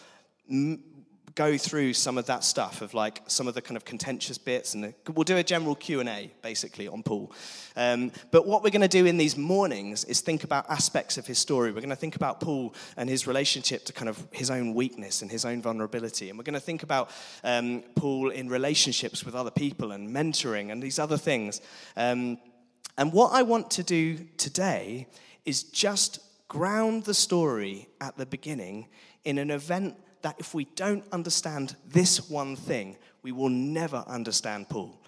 go 1.38 1.56
through 1.56 1.94
some 1.94 2.18
of 2.18 2.26
that 2.26 2.44
stuff 2.44 2.82
of 2.82 2.96
like 2.96 3.22
some 3.28 3.48
of 3.48 3.54
the 3.54 3.62
kind 3.62 3.78
of 3.78 3.86
contentious 3.86 4.40
bits 4.40 4.74
and 4.74 4.92
we'll 5.14 5.24
do 5.24 5.38
a 5.38 5.44
general 5.44 5.76
q&a 5.76 6.32
basically 6.42 6.88
on 6.88 7.04
paul. 7.04 7.32
Um, 7.76 8.12
but 8.32 8.48
what 8.48 8.64
we're 8.64 8.72
going 8.72 8.82
to 8.82 8.88
do 8.88 9.06
in 9.06 9.18
these 9.18 9.38
mornings 9.38 10.04
is 10.06 10.20
think 10.20 10.44
about 10.44 10.68
aspects 10.68 11.16
of 11.20 11.28
his 11.28 11.38
story. 11.38 11.70
We're 11.70 11.82
going 11.82 11.92
to 11.92 11.96
think 11.96 12.16
about 12.16 12.42
paul 12.42 12.74
and 12.98 13.08
his 13.08 13.28
relationship 13.28 13.86
to 13.86 13.94
kind 13.94 14.10
of 14.10 14.28
his 14.32 14.50
own 14.50 14.74
weakness 14.74 15.22
and 15.22 15.30
his 15.30 15.46
own 15.46 15.62
vulnerability. 15.62 16.30
And 16.30 16.40
we're 16.40 16.44
going 16.44 16.56
to 16.56 16.60
think 16.60 16.82
about 16.82 17.12
um, 17.44 17.84
paul 17.96 18.32
in 18.32 18.50
relationships 18.50 19.24
with 19.24 19.36
other 19.36 19.52
people 19.52 19.92
and 19.92 20.10
mentoring 20.10 20.72
and 20.72 20.82
these 20.82 20.98
other 20.98 21.18
things. 21.18 21.62
Um, 21.96 22.40
and 22.98 23.14
what 23.14 23.32
i 23.32 23.44
want 23.44 23.70
to 23.72 23.84
do 23.84 24.18
today 24.38 25.08
is 25.46 25.62
just 25.62 26.20
ground 26.48 27.04
the 27.04 27.14
story 27.14 27.88
at 28.02 28.18
the 28.18 28.26
beginning 28.26 28.88
in 29.24 29.38
an 29.38 29.52
event 29.52 29.96
that 30.22 30.36
if 30.40 30.54
we 30.54 30.66
don't 30.76 31.04
understand 31.12 31.76
this 31.88 32.30
one 32.30 32.56
thing, 32.56 32.98
we 33.24 33.32
will 33.32 33.50
never 33.50 34.04
understand 34.08 34.70
Paul. 34.70 35.00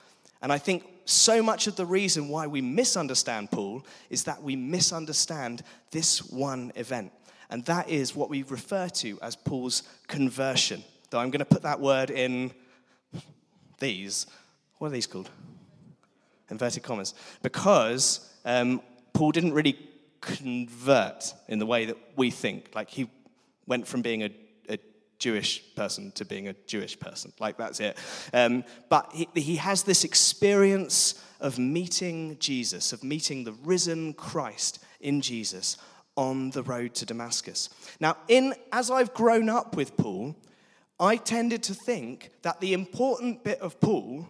And 0.42 0.52
I 0.52 0.58
think 0.58 0.86
so 1.06 1.42
much 1.42 1.68
of 1.68 1.76
the 1.76 1.86
reason 1.86 2.30
why 2.30 2.48
we 2.48 2.62
misunderstand 2.62 3.52
Paul 3.52 3.86
is 4.10 4.24
that 4.26 4.42
we 4.42 4.56
misunderstand 4.56 5.64
this 5.92 6.24
one 6.24 6.72
event. 6.76 7.12
And 7.50 7.66
that 7.66 7.90
is 7.90 8.16
what 8.16 8.30
we 8.30 8.44
refer 8.44 8.88
to 8.90 9.20
as 9.22 9.36
Paul's 9.36 9.84
conversion. 10.08 10.84
Though 11.10 11.20
I'm 11.20 11.32
going 11.32 11.40
to 11.40 11.46
put 11.46 11.64
that 11.64 11.80
word 11.80 12.12
in 12.12 12.52
these. 13.80 14.28
What 14.78 14.90
are 14.90 14.92
these 14.92 15.08
called? 15.08 15.30
Inverted 16.50 16.83
commas. 16.83 17.14
Because 17.42 18.31
um, 18.45 18.81
Paul 19.14 19.31
didn't 19.31 19.54
really 19.54 19.78
convert 20.22 21.33
in 21.48 21.60
the 21.60 21.66
way 21.66 21.86
that 21.86 21.98
we 22.16 22.30
think. 22.30 22.72
Like 22.76 22.90
he 22.90 23.10
went 23.66 23.88
from 23.88 24.02
being 24.02 24.24
a 24.24 24.30
Jewish 25.19 25.61
person 25.76 26.11
to 26.14 26.26
being 26.26 26.47
a 26.47 26.54
Jewish 26.66 26.99
person. 26.99 27.31
Like, 27.40 27.57
that's 27.57 27.80
it. 27.80 27.97
Um, 28.33 28.64
but 28.88 29.11
he, 29.14 29.28
he 29.35 29.56
has 29.57 29.83
this 29.83 30.04
experience 30.04 31.21
of 31.42 31.59
meeting 31.59 32.38
Jesus, 32.40 32.94
of 32.94 33.04
meeting 33.04 33.44
the 33.44 33.52
risen 33.52 34.14
Christ 34.14 34.83
in 35.02 35.21
Jesus 35.21 35.78
on 36.16 36.49
the 36.52 36.64
road 36.64 36.95
to 36.95 37.06
Damascus. 37.06 37.69
Now, 37.99 38.18
in, 38.28 38.54
as 38.71 38.90
I've 38.90 39.14
grown 39.14 39.49
up 39.49 39.76
with 39.76 39.95
Paul, 39.95 40.35
I 40.99 41.18
tended 41.18 41.64
to 41.64 41.73
think 41.73 42.31
that 42.42 42.59
the 42.59 42.73
important 42.73 43.44
bit 43.44 43.59
of 43.59 43.80
Paul 43.80 44.28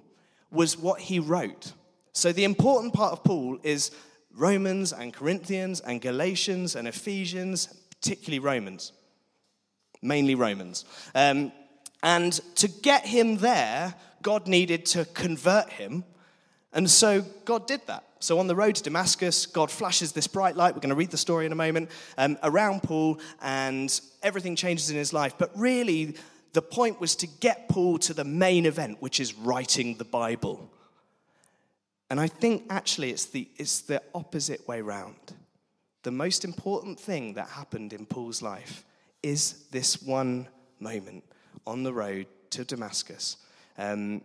was 0.51 0.77
what 0.77 1.01
he 1.01 1.19
wrote. 1.19 1.73
So, 2.13 2.31
the 2.31 2.43
important 2.43 2.93
part 2.93 3.11
of 3.11 3.23
Paul 3.23 3.59
is 3.63 3.91
Romans 4.35 4.91
and 4.91 5.13
Corinthians 5.13 5.79
and 5.79 6.01
Galatians 6.01 6.75
and 6.75 6.87
Ephesians, 6.87 7.67
particularly 7.89 8.39
Romans 8.39 8.93
mainly 10.01 10.35
Romans. 10.35 10.85
Um, 11.15 11.51
and 12.01 12.33
to 12.55 12.67
get 12.67 13.05
him 13.05 13.37
there, 13.37 13.93
God 14.21 14.47
needed 14.47 14.85
to 14.87 15.05
convert 15.05 15.69
him. 15.69 16.03
And 16.73 16.89
so 16.89 17.21
God 17.45 17.67
did 17.67 17.85
that. 17.87 18.03
So 18.19 18.39
on 18.39 18.47
the 18.47 18.55
road 18.55 18.75
to 18.75 18.83
Damascus, 18.83 19.45
God 19.45 19.71
flashes 19.71 20.11
this 20.11 20.27
bright 20.27 20.55
light. 20.55 20.75
We're 20.75 20.81
going 20.81 20.89
to 20.89 20.95
read 20.95 21.11
the 21.11 21.17
story 21.17 21.45
in 21.45 21.51
a 21.51 21.55
moment 21.55 21.89
um, 22.17 22.37
around 22.43 22.83
Paul, 22.83 23.19
and 23.41 23.99
everything 24.21 24.55
changes 24.55 24.89
in 24.89 24.97
his 24.97 25.13
life. 25.13 25.35
But 25.37 25.51
really, 25.55 26.15
the 26.51 26.61
point 26.61 26.99
was 26.99 27.15
to 27.17 27.27
get 27.27 27.69
Paul 27.69 27.97
to 27.99 28.13
the 28.13 28.25
main 28.25 28.65
event, 28.65 28.97
which 28.99 29.19
is 29.19 29.33
writing 29.35 29.95
the 29.95 30.03
Bible. 30.03 30.69
And 32.09 32.19
I 32.19 32.27
think 32.27 32.65
actually 32.69 33.11
it's 33.11 33.25
the, 33.25 33.47
it's 33.57 33.81
the 33.81 34.01
opposite 34.13 34.67
way 34.67 34.81
round. 34.81 35.33
The 36.03 36.11
most 36.11 36.43
important 36.43 36.99
thing 36.99 37.33
that 37.33 37.47
happened 37.49 37.93
in 37.93 38.05
Paul's 38.05 38.41
life 38.41 38.83
is 39.23 39.65
this 39.71 40.01
one 40.01 40.47
moment 40.79 41.23
on 41.67 41.83
the 41.83 41.93
road 41.93 42.27
to 42.51 42.63
Damascus. 42.63 43.37
Um, 43.77 44.21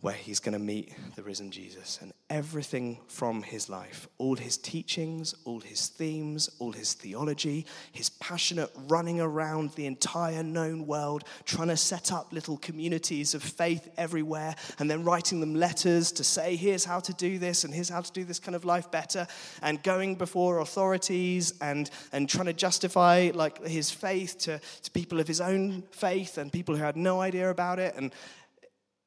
where 0.00 0.14
he's 0.14 0.40
going 0.40 0.52
to 0.52 0.58
meet 0.58 0.92
the 1.16 1.22
risen 1.22 1.50
Jesus. 1.50 1.98
And 2.02 2.12
everything 2.28 2.98
from 3.06 3.42
his 3.42 3.68
life, 3.68 4.08
all 4.18 4.36
his 4.36 4.56
teachings, 4.56 5.34
all 5.44 5.60
his 5.60 5.86
themes, 5.86 6.50
all 6.58 6.72
his 6.72 6.92
theology, 6.94 7.64
his 7.92 8.10
passionate 8.10 8.70
running 8.88 9.20
around 9.20 9.70
the 9.72 9.86
entire 9.86 10.42
known 10.42 10.86
world, 10.86 11.24
trying 11.44 11.68
to 11.68 11.76
set 11.76 12.12
up 12.12 12.32
little 12.32 12.56
communities 12.58 13.34
of 13.34 13.42
faith 13.42 13.88
everywhere, 13.96 14.54
and 14.78 14.90
then 14.90 15.04
writing 15.04 15.40
them 15.40 15.54
letters 15.54 16.12
to 16.12 16.24
say, 16.24 16.56
here's 16.56 16.84
how 16.84 17.00
to 17.00 17.14
do 17.14 17.38
this, 17.38 17.64
and 17.64 17.72
here's 17.72 17.88
how 17.88 18.00
to 18.00 18.12
do 18.12 18.24
this 18.24 18.38
kind 18.38 18.54
of 18.54 18.64
life 18.64 18.90
better, 18.90 19.26
and 19.62 19.82
going 19.82 20.14
before 20.14 20.58
authorities 20.58 21.54
and, 21.60 21.90
and 22.12 22.28
trying 22.28 22.46
to 22.46 22.52
justify 22.52 23.30
like 23.34 23.64
his 23.64 23.90
faith 23.90 24.38
to, 24.38 24.60
to 24.82 24.90
people 24.90 25.20
of 25.20 25.28
his 25.28 25.40
own 25.40 25.82
faith 25.90 26.38
and 26.38 26.52
people 26.52 26.76
who 26.76 26.82
had 26.82 26.96
no 26.96 27.20
idea 27.20 27.50
about 27.50 27.78
it. 27.78 27.94
And 27.96 28.12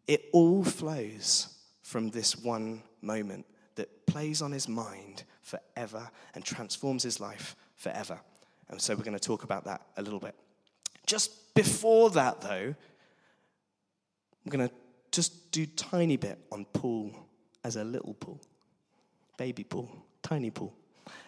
it 0.10 0.28
all 0.34 0.63
flows 0.63 1.56
from 1.84 2.10
this 2.10 2.36
one 2.36 2.82
moment 3.00 3.46
that 3.75 4.08
plays 4.08 4.42
on 4.42 4.51
his 4.51 4.68
mind 4.68 5.24
forever 5.44 6.10
and 6.34 6.44
transforms 6.44 7.04
his 7.04 7.20
life 7.20 7.56
forever. 7.75 8.20
And 8.70 8.82
so 8.82 8.96
we're 8.96 9.04
going 9.04 9.13
to 9.13 9.20
talk 9.20 9.44
about 9.44 9.66
that 9.66 9.84
a 9.98 10.01
little 10.01 10.20
bit. 10.20 10.34
Just 11.06 11.54
before 11.54 12.10
that, 12.10 12.42
though, 12.42 12.74
I'm 14.46 14.50
going 14.50 14.68
to 14.68 14.74
just 15.12 15.51
do 15.51 15.68
tiny 15.68 16.18
bit 16.18 16.39
on 16.51 16.66
Paul 16.66 17.12
as 17.63 17.75
a 17.75 17.84
little 17.84 18.16
Paul, 18.16 18.42
baby 19.38 19.63
Paul, 19.63 19.92
tiny 20.24 20.50
Paul. 20.50 20.74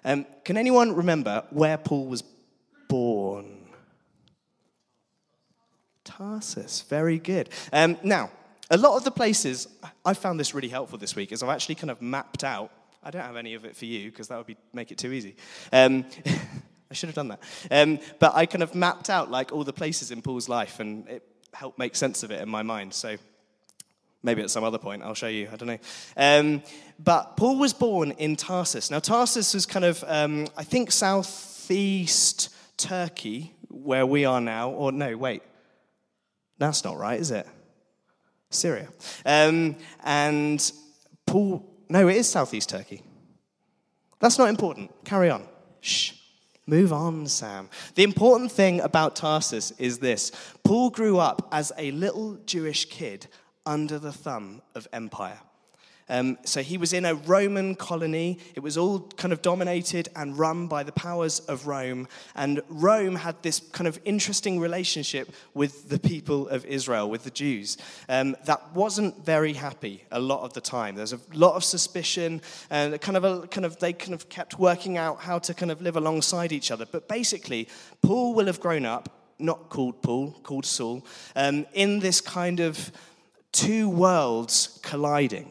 Um, 0.03 0.25
can 0.43 0.57
anyone 0.57 0.95
remember 0.95 1.43
where 1.51 1.77
Paul 1.77 2.07
was 2.07 2.23
born? 2.87 3.59
Tarsus, 6.03 6.81
very 6.81 7.19
good. 7.19 7.49
Um, 7.71 7.97
now, 8.03 8.31
a 8.71 8.77
lot 8.77 8.95
of 8.95 9.03
the 9.03 9.11
places, 9.11 9.67
I 10.05 10.13
found 10.13 10.39
this 10.39 10.55
really 10.55 10.69
helpful 10.69 10.97
this 10.97 11.13
week, 11.13 11.33
is 11.33 11.43
I've 11.43 11.49
actually 11.49 11.75
kind 11.75 11.91
of 11.91 12.01
mapped 12.01 12.45
out. 12.45 12.71
I 13.03 13.11
don't 13.11 13.21
have 13.21 13.35
any 13.35 13.53
of 13.53 13.65
it 13.65 13.75
for 13.75 13.85
you 13.85 14.09
because 14.09 14.29
that 14.29 14.37
would 14.37 14.47
be, 14.47 14.55
make 14.73 14.91
it 14.91 14.97
too 14.97 15.11
easy. 15.11 15.35
Um, 15.73 16.05
I 16.89 16.93
should 16.93 17.07
have 17.09 17.15
done 17.15 17.27
that. 17.27 17.41
Um, 17.69 17.99
but 18.19 18.33
I 18.33 18.45
kind 18.45 18.63
of 18.63 18.73
mapped 18.73 19.09
out 19.09 19.29
like 19.29 19.51
all 19.51 19.65
the 19.65 19.73
places 19.73 20.09
in 20.11 20.21
Paul's 20.21 20.47
life 20.47 20.79
and 20.79 21.07
it 21.09 21.23
helped 21.53 21.79
make 21.79 21.97
sense 21.97 22.23
of 22.23 22.31
it 22.31 22.41
in 22.41 22.47
my 22.47 22.63
mind. 22.63 22.93
So 22.93 23.17
maybe 24.23 24.41
at 24.41 24.49
some 24.49 24.63
other 24.63 24.77
point 24.77 25.03
I'll 25.03 25.15
show 25.15 25.27
you. 25.27 25.49
I 25.51 25.57
don't 25.57 25.67
know. 25.67 25.79
Um, 26.15 26.63
but 26.97 27.35
Paul 27.35 27.59
was 27.59 27.73
born 27.73 28.11
in 28.11 28.37
Tarsus. 28.37 28.89
Now, 28.89 28.99
Tarsus 28.99 29.53
was 29.53 29.65
kind 29.65 29.83
of, 29.83 30.01
um, 30.07 30.47
I 30.55 30.63
think, 30.63 30.93
southeast 30.93 32.49
Turkey, 32.77 33.53
where 33.67 34.05
we 34.05 34.23
are 34.23 34.39
now. 34.39 34.69
Or 34.69 34.93
no, 34.93 35.17
wait. 35.17 35.43
That's 36.57 36.85
not 36.85 36.97
right, 36.97 37.19
is 37.19 37.31
it? 37.31 37.47
Syria. 38.51 38.89
Um, 39.25 39.75
and 40.03 40.71
Paul, 41.25 41.65
no, 41.89 42.07
it 42.07 42.17
is 42.17 42.29
southeast 42.29 42.69
Turkey. 42.69 43.01
That's 44.19 44.37
not 44.37 44.49
important. 44.49 44.91
Carry 45.03 45.29
on. 45.29 45.43
Shh. 45.81 46.13
Move 46.67 46.93
on, 46.93 47.27
Sam. 47.27 47.69
The 47.95 48.03
important 48.03 48.51
thing 48.51 48.81
about 48.81 49.15
Tarsus 49.15 49.71
is 49.79 49.97
this 49.97 50.31
Paul 50.63 50.91
grew 50.91 51.17
up 51.17 51.49
as 51.51 51.71
a 51.77 51.91
little 51.91 52.35
Jewish 52.45 52.85
kid 52.85 53.27
under 53.65 53.97
the 53.97 54.13
thumb 54.13 54.61
of 54.75 54.87
empire. 54.93 55.39
Um, 56.11 56.37
so 56.43 56.61
he 56.61 56.77
was 56.77 56.91
in 56.91 57.05
a 57.05 57.15
Roman 57.15 57.73
colony. 57.73 58.37
It 58.53 58.59
was 58.59 58.77
all 58.77 58.99
kind 59.15 59.31
of 59.31 59.41
dominated 59.41 60.09
and 60.13 60.37
run 60.37 60.67
by 60.67 60.83
the 60.83 60.91
powers 60.91 61.39
of 61.39 61.67
Rome. 61.67 62.09
And 62.35 62.61
Rome 62.67 63.15
had 63.15 63.41
this 63.43 63.61
kind 63.71 63.87
of 63.87 63.97
interesting 64.03 64.59
relationship 64.59 65.31
with 65.53 65.87
the 65.87 65.97
people 65.97 66.49
of 66.49 66.65
Israel, 66.65 67.09
with 67.09 67.23
the 67.23 67.31
Jews, 67.31 67.77
um, 68.09 68.35
that 68.43 68.75
wasn't 68.75 69.25
very 69.25 69.53
happy 69.53 70.03
a 70.11 70.19
lot 70.19 70.41
of 70.41 70.51
the 70.51 70.59
time. 70.59 70.95
There's 70.95 71.13
a 71.13 71.19
lot 71.33 71.55
of 71.55 71.63
suspicion, 71.63 72.41
and 72.69 72.99
kind 72.99 73.15
of, 73.15 73.23
a, 73.23 73.47
kind 73.47 73.65
of 73.65 73.79
they 73.79 73.93
kind 73.93 74.13
of 74.13 74.27
kept 74.27 74.59
working 74.59 74.97
out 74.97 75.21
how 75.21 75.39
to 75.39 75.53
kind 75.53 75.71
of 75.71 75.81
live 75.81 75.95
alongside 75.95 76.51
each 76.51 76.71
other. 76.71 76.85
But 76.85 77.07
basically, 77.07 77.69
Paul 78.01 78.33
will 78.33 78.47
have 78.47 78.59
grown 78.59 78.85
up, 78.85 79.07
not 79.39 79.69
called 79.69 80.01
Paul, 80.01 80.31
called 80.43 80.65
Saul, 80.65 81.05
um, 81.37 81.65
in 81.73 81.99
this 81.99 82.19
kind 82.19 82.59
of 82.59 82.91
two 83.53 83.87
worlds 83.89 84.77
colliding 84.83 85.49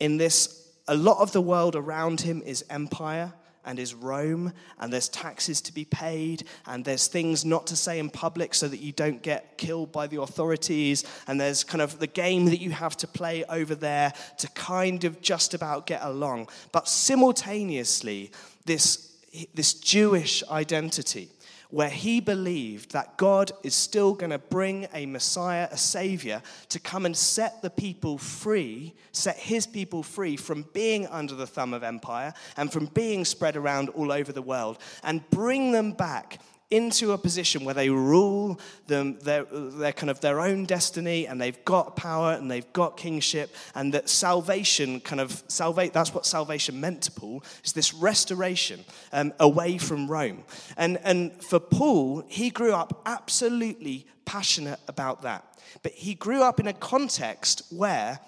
in 0.00 0.16
this, 0.16 0.68
a 0.88 0.94
lot 0.94 1.18
of 1.18 1.32
the 1.32 1.40
world 1.40 1.76
around 1.76 2.20
him 2.20 2.42
is 2.44 2.64
empire 2.70 3.32
and 3.66 3.80
is 3.80 3.94
Rome, 3.94 4.52
and 4.78 4.92
there's 4.92 5.08
taxes 5.08 5.60
to 5.62 5.74
be 5.74 5.84
paid, 5.84 6.44
and 6.66 6.84
there's 6.84 7.08
things 7.08 7.44
not 7.44 7.66
to 7.66 7.76
say 7.76 7.98
in 7.98 8.08
public 8.08 8.54
so 8.54 8.68
that 8.68 8.78
you 8.78 8.92
don't 8.92 9.22
get 9.22 9.58
killed 9.58 9.90
by 9.90 10.06
the 10.06 10.20
authorities, 10.20 11.04
and 11.26 11.40
there's 11.40 11.64
kind 11.64 11.82
of 11.82 11.98
the 11.98 12.06
game 12.06 12.44
that 12.46 12.60
you 12.60 12.70
have 12.70 12.96
to 12.98 13.08
play 13.08 13.44
over 13.48 13.74
there 13.74 14.12
to 14.38 14.48
kind 14.50 15.02
of 15.02 15.20
just 15.20 15.52
about 15.52 15.86
get 15.86 16.00
along. 16.04 16.48
But 16.70 16.86
simultaneously, 16.86 18.30
this, 18.64 19.16
this 19.52 19.74
Jewish 19.74 20.44
identity 20.48 21.28
where 21.70 21.88
he 21.88 22.20
believed 22.20 22.92
that 22.92 23.16
God 23.16 23.52
is 23.62 23.74
still 23.74 24.14
going 24.14 24.30
to 24.30 24.38
bring 24.38 24.86
a 24.94 25.06
Messiah, 25.06 25.68
a 25.70 25.76
Savior, 25.76 26.42
to 26.68 26.78
come 26.78 27.06
and 27.06 27.16
set 27.16 27.62
the 27.62 27.70
people 27.70 28.18
free, 28.18 28.94
set 29.12 29.36
his 29.36 29.66
people 29.66 30.02
free 30.02 30.36
from 30.36 30.62
being 30.72 31.06
under 31.08 31.34
the 31.34 31.46
thumb 31.46 31.74
of 31.74 31.82
empire 31.82 32.32
and 32.56 32.72
from 32.72 32.86
being 32.86 33.24
spread 33.24 33.56
around 33.56 33.88
all 33.90 34.12
over 34.12 34.32
the 34.32 34.42
world, 34.42 34.78
and 35.02 35.28
bring 35.30 35.72
them 35.72 35.92
back 35.92 36.38
into 36.70 37.12
a 37.12 37.18
position 37.18 37.64
where 37.64 37.74
they 37.74 37.88
rule 37.88 38.58
them, 38.88 39.18
their, 39.20 39.44
their 39.44 39.92
kind 39.92 40.10
of 40.10 40.20
their 40.20 40.40
own 40.40 40.64
destiny 40.64 41.26
and 41.26 41.40
they've 41.40 41.64
got 41.64 41.94
power 41.94 42.32
and 42.32 42.50
they've 42.50 42.72
got 42.72 42.96
kingship 42.96 43.54
and 43.74 43.94
that 43.94 44.08
salvation 44.08 44.98
kind 45.00 45.20
of 45.20 45.30
salvate 45.48 45.92
that's 45.92 46.12
what 46.12 46.26
salvation 46.26 46.80
meant 46.80 47.02
to 47.02 47.12
paul 47.12 47.42
is 47.64 47.72
this 47.72 47.94
restoration 47.94 48.84
um, 49.12 49.32
away 49.38 49.78
from 49.78 50.08
rome. 50.08 50.42
And, 50.76 50.98
and 51.04 51.32
for 51.42 51.60
paul 51.60 52.24
he 52.26 52.50
grew 52.50 52.72
up 52.72 53.02
absolutely 53.06 54.06
passionate 54.24 54.80
about 54.88 55.22
that. 55.22 55.44
But 55.84 55.92
he 55.92 56.14
grew 56.14 56.42
up 56.42 56.58
in 56.58 56.66
a 56.66 56.72
context 56.72 57.62
where 57.70 58.18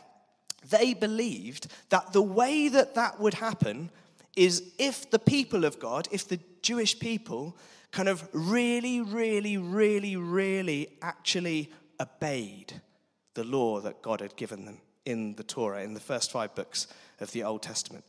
they 0.71 0.95
believed 0.95 1.67
that 1.89 2.13
the 2.13 2.23
way 2.23 2.69
that 2.69 2.95
that 2.95 3.19
would 3.19 3.35
happen 3.35 3.91
is 4.37 4.63
if 4.79 5.11
the 5.11 5.19
people 5.19 5.65
of 5.65 5.81
god 5.81 6.07
if 6.13 6.29
the 6.29 6.39
jewish 6.63 6.99
people 6.99 7.57
kind 7.93 8.09
of 8.09 8.29
really, 8.33 9.01
really, 9.01 9.57
really, 9.57 10.17
really 10.17 10.89
actually 11.03 11.71
obeyed 12.01 12.81
the 13.35 13.45
law 13.45 13.81
that 13.81 14.03
God 14.03 14.21
had 14.21 14.37
given 14.37 14.65
them 14.65 14.79
in 15.05 15.35
the 15.37 15.43
Torah, 15.43 15.83
in 15.83 15.95
the 15.95 16.01
first 16.01 16.31
five 16.31 16.55
books 16.55 16.87
of 17.21 17.33
the 17.33 17.45
Old 17.45 17.63
Testament. 17.63 18.05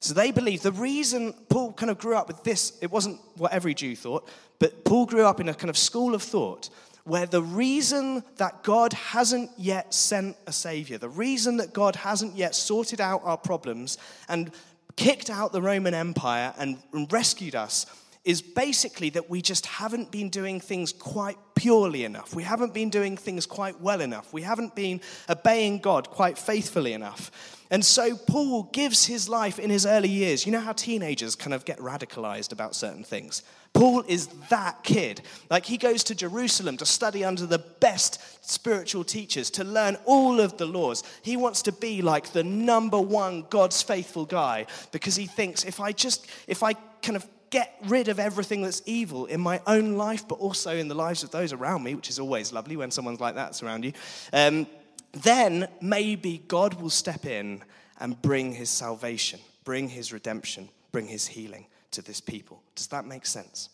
So 0.00 0.14
they 0.14 0.30
believed 0.30 0.62
the 0.62 0.72
reason 0.72 1.34
Paul 1.48 1.72
kind 1.72 1.90
of 1.90 1.98
grew 1.98 2.16
up 2.16 2.28
with 2.28 2.44
this, 2.44 2.78
it 2.80 2.90
wasn't 2.90 3.20
what 3.36 3.52
every 3.52 3.74
Jew 3.74 3.96
thought, 3.96 4.28
but 4.58 4.84
Paul 4.84 5.06
grew 5.06 5.24
up 5.24 5.40
in 5.40 5.48
a 5.48 5.54
kind 5.54 5.70
of 5.70 5.76
school 5.76 6.14
of 6.14 6.22
thought 6.22 6.70
where 7.04 7.26
the 7.26 7.42
reason 7.42 8.22
that 8.36 8.62
God 8.62 8.92
hasn't 8.92 9.50
yet 9.56 9.94
sent 9.94 10.36
a 10.46 10.52
savior, 10.52 10.98
the 10.98 11.08
reason 11.08 11.56
that 11.56 11.72
God 11.72 11.96
hasn't 11.96 12.36
yet 12.36 12.54
sorted 12.54 13.00
out 13.00 13.22
our 13.24 13.38
problems 13.38 13.98
and 14.28 14.52
kicked 14.94 15.30
out 15.30 15.52
the 15.52 15.62
Roman 15.62 15.94
Empire 15.94 16.52
and 16.58 16.78
rescued 17.10 17.54
us 17.54 17.86
is 18.24 18.42
basically 18.42 19.10
that 19.10 19.30
we 19.30 19.40
just 19.40 19.66
haven't 19.66 20.10
been 20.10 20.28
doing 20.28 20.60
things 20.60 20.92
quite 20.92 21.38
purely 21.54 22.04
enough. 22.04 22.34
We 22.34 22.42
haven't 22.42 22.74
been 22.74 22.90
doing 22.90 23.16
things 23.16 23.46
quite 23.46 23.80
well 23.80 24.00
enough. 24.00 24.32
We 24.32 24.42
haven't 24.42 24.74
been 24.74 25.00
obeying 25.28 25.78
God 25.78 26.10
quite 26.10 26.38
faithfully 26.38 26.92
enough. 26.92 27.30
And 27.70 27.84
so 27.84 28.16
Paul 28.16 28.64
gives 28.72 29.04
his 29.04 29.28
life 29.28 29.58
in 29.58 29.68
his 29.68 29.84
early 29.84 30.08
years. 30.08 30.46
You 30.46 30.52
know 30.52 30.60
how 30.60 30.72
teenagers 30.72 31.34
kind 31.34 31.52
of 31.52 31.64
get 31.64 31.78
radicalized 31.78 32.52
about 32.52 32.74
certain 32.74 33.04
things? 33.04 33.42
Paul 33.74 34.04
is 34.08 34.28
that 34.48 34.82
kid. 34.82 35.20
Like 35.50 35.66
he 35.66 35.76
goes 35.76 36.02
to 36.04 36.14
Jerusalem 36.14 36.78
to 36.78 36.86
study 36.86 37.24
under 37.24 37.44
the 37.44 37.58
best 37.58 38.20
spiritual 38.48 39.04
teachers, 39.04 39.50
to 39.50 39.64
learn 39.64 39.96
all 40.06 40.40
of 40.40 40.56
the 40.56 40.66
laws. 40.66 41.02
He 41.22 41.36
wants 41.36 41.62
to 41.62 41.72
be 41.72 42.00
like 42.00 42.32
the 42.32 42.44
number 42.44 43.00
one 43.00 43.44
God's 43.50 43.82
faithful 43.82 44.24
guy 44.24 44.66
because 44.90 45.16
he 45.16 45.26
thinks 45.26 45.64
if 45.64 45.80
I 45.80 45.92
just, 45.92 46.26
if 46.46 46.62
I 46.62 46.72
kind 47.02 47.16
of 47.16 47.26
get 47.50 47.74
rid 47.86 48.08
of 48.08 48.18
everything 48.18 48.62
that's 48.62 48.82
evil 48.86 49.26
in 49.26 49.40
my 49.40 49.60
own 49.66 49.96
life, 49.96 50.26
but 50.26 50.36
also 50.36 50.76
in 50.76 50.88
the 50.88 50.94
lives 50.94 51.22
of 51.22 51.30
those 51.30 51.52
around 51.52 51.82
me, 51.82 51.94
which 51.94 52.08
is 52.08 52.18
always 52.18 52.52
lovely 52.52 52.76
when 52.76 52.90
someone's 52.90 53.20
like 53.20 53.34
that's 53.34 53.62
around 53.62 53.84
you, 53.84 53.92
um, 54.32 54.66
then 55.12 55.68
maybe 55.80 56.42
God 56.48 56.74
will 56.80 56.90
step 56.90 57.24
in 57.24 57.62
and 58.00 58.20
bring 58.22 58.52
his 58.52 58.70
salvation, 58.70 59.40
bring 59.64 59.88
his 59.88 60.12
redemption, 60.12 60.68
bring 60.92 61.06
his 61.06 61.26
healing 61.26 61.66
to 61.92 62.02
this 62.02 62.20
people. 62.20 62.62
Does 62.74 62.88
that 62.88 63.06
make 63.06 63.26
sense? 63.26 63.70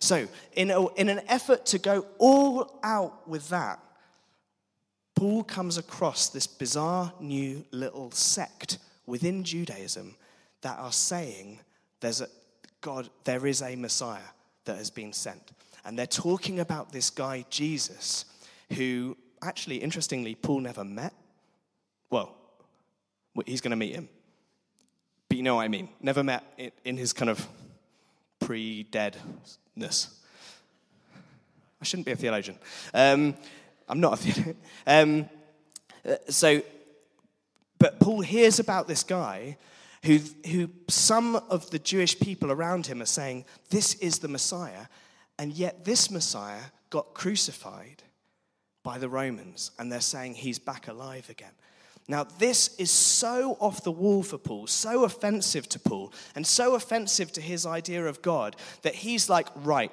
So, 0.00 0.26
in, 0.54 0.70
a, 0.70 0.88
in 0.94 1.08
an 1.08 1.20
effort 1.28 1.64
to 1.66 1.78
go 1.78 2.06
all 2.18 2.80
out 2.82 3.28
with 3.28 3.48
that, 3.50 3.78
Paul 5.14 5.44
comes 5.44 5.78
across 5.78 6.28
this 6.28 6.46
bizarre 6.46 7.12
new 7.20 7.64
little 7.70 8.10
sect 8.10 8.78
within 9.06 9.44
Judaism 9.44 10.16
that 10.62 10.78
are 10.78 10.92
saying 10.92 11.60
there's 12.00 12.20
a, 12.20 12.28
God, 12.82 13.08
there 13.24 13.46
is 13.46 13.62
a 13.62 13.74
Messiah 13.76 14.20
that 14.66 14.76
has 14.76 14.90
been 14.90 15.14
sent. 15.14 15.52
And 15.84 15.98
they're 15.98 16.06
talking 16.06 16.60
about 16.60 16.92
this 16.92 17.08
guy, 17.08 17.46
Jesus, 17.48 18.26
who 18.74 19.16
actually, 19.40 19.78
interestingly, 19.78 20.34
Paul 20.34 20.60
never 20.60 20.84
met 20.84 21.14
well, 22.12 22.36
he's 23.46 23.62
going 23.62 23.70
to 23.70 23.76
meet 23.76 23.94
him. 23.94 24.08
But 25.28 25.38
you 25.38 25.42
know 25.42 25.56
what 25.56 25.62
I 25.62 25.68
mean. 25.68 25.88
Never 26.00 26.22
met 26.22 26.44
in 26.84 26.98
his 26.98 27.14
kind 27.14 27.30
of 27.30 27.48
pre 28.38 28.82
deadness. 28.84 30.20
I 31.80 31.84
shouldn't 31.84 32.04
be 32.04 32.12
a 32.12 32.16
theologian. 32.16 32.58
Um, 32.92 33.34
I'm 33.88 33.98
not 33.98 34.12
a 34.12 34.16
theologian. 34.18 34.56
Um, 34.86 35.28
uh, 36.06 36.16
so, 36.28 36.60
but 37.78 37.98
Paul 37.98 38.20
hears 38.20 38.58
about 38.58 38.88
this 38.88 39.02
guy 39.02 39.56
who, 40.04 40.18
who 40.46 40.68
some 40.88 41.36
of 41.36 41.70
the 41.70 41.78
Jewish 41.78 42.18
people 42.18 42.50
around 42.50 42.86
him 42.86 43.00
are 43.00 43.06
saying, 43.06 43.44
This 43.70 43.94
is 43.94 44.18
the 44.18 44.28
Messiah. 44.28 44.86
And 45.38 45.52
yet, 45.52 45.84
this 45.84 46.10
Messiah 46.10 46.60
got 46.90 47.14
crucified 47.14 48.02
by 48.82 48.98
the 48.98 49.08
Romans, 49.08 49.70
and 49.78 49.90
they're 49.90 50.00
saying 50.00 50.34
he's 50.34 50.58
back 50.58 50.88
alive 50.88 51.30
again. 51.30 51.52
Now, 52.08 52.24
this 52.24 52.76
is 52.76 52.90
so 52.90 53.56
off 53.60 53.84
the 53.84 53.92
wall 53.92 54.22
for 54.22 54.38
Paul, 54.38 54.66
so 54.66 55.04
offensive 55.04 55.68
to 55.70 55.78
Paul, 55.78 56.12
and 56.34 56.46
so 56.46 56.74
offensive 56.74 57.32
to 57.32 57.40
his 57.40 57.64
idea 57.64 58.04
of 58.04 58.22
God 58.22 58.56
that 58.82 58.96
he's 58.96 59.30
like, 59.30 59.46
right, 59.56 59.92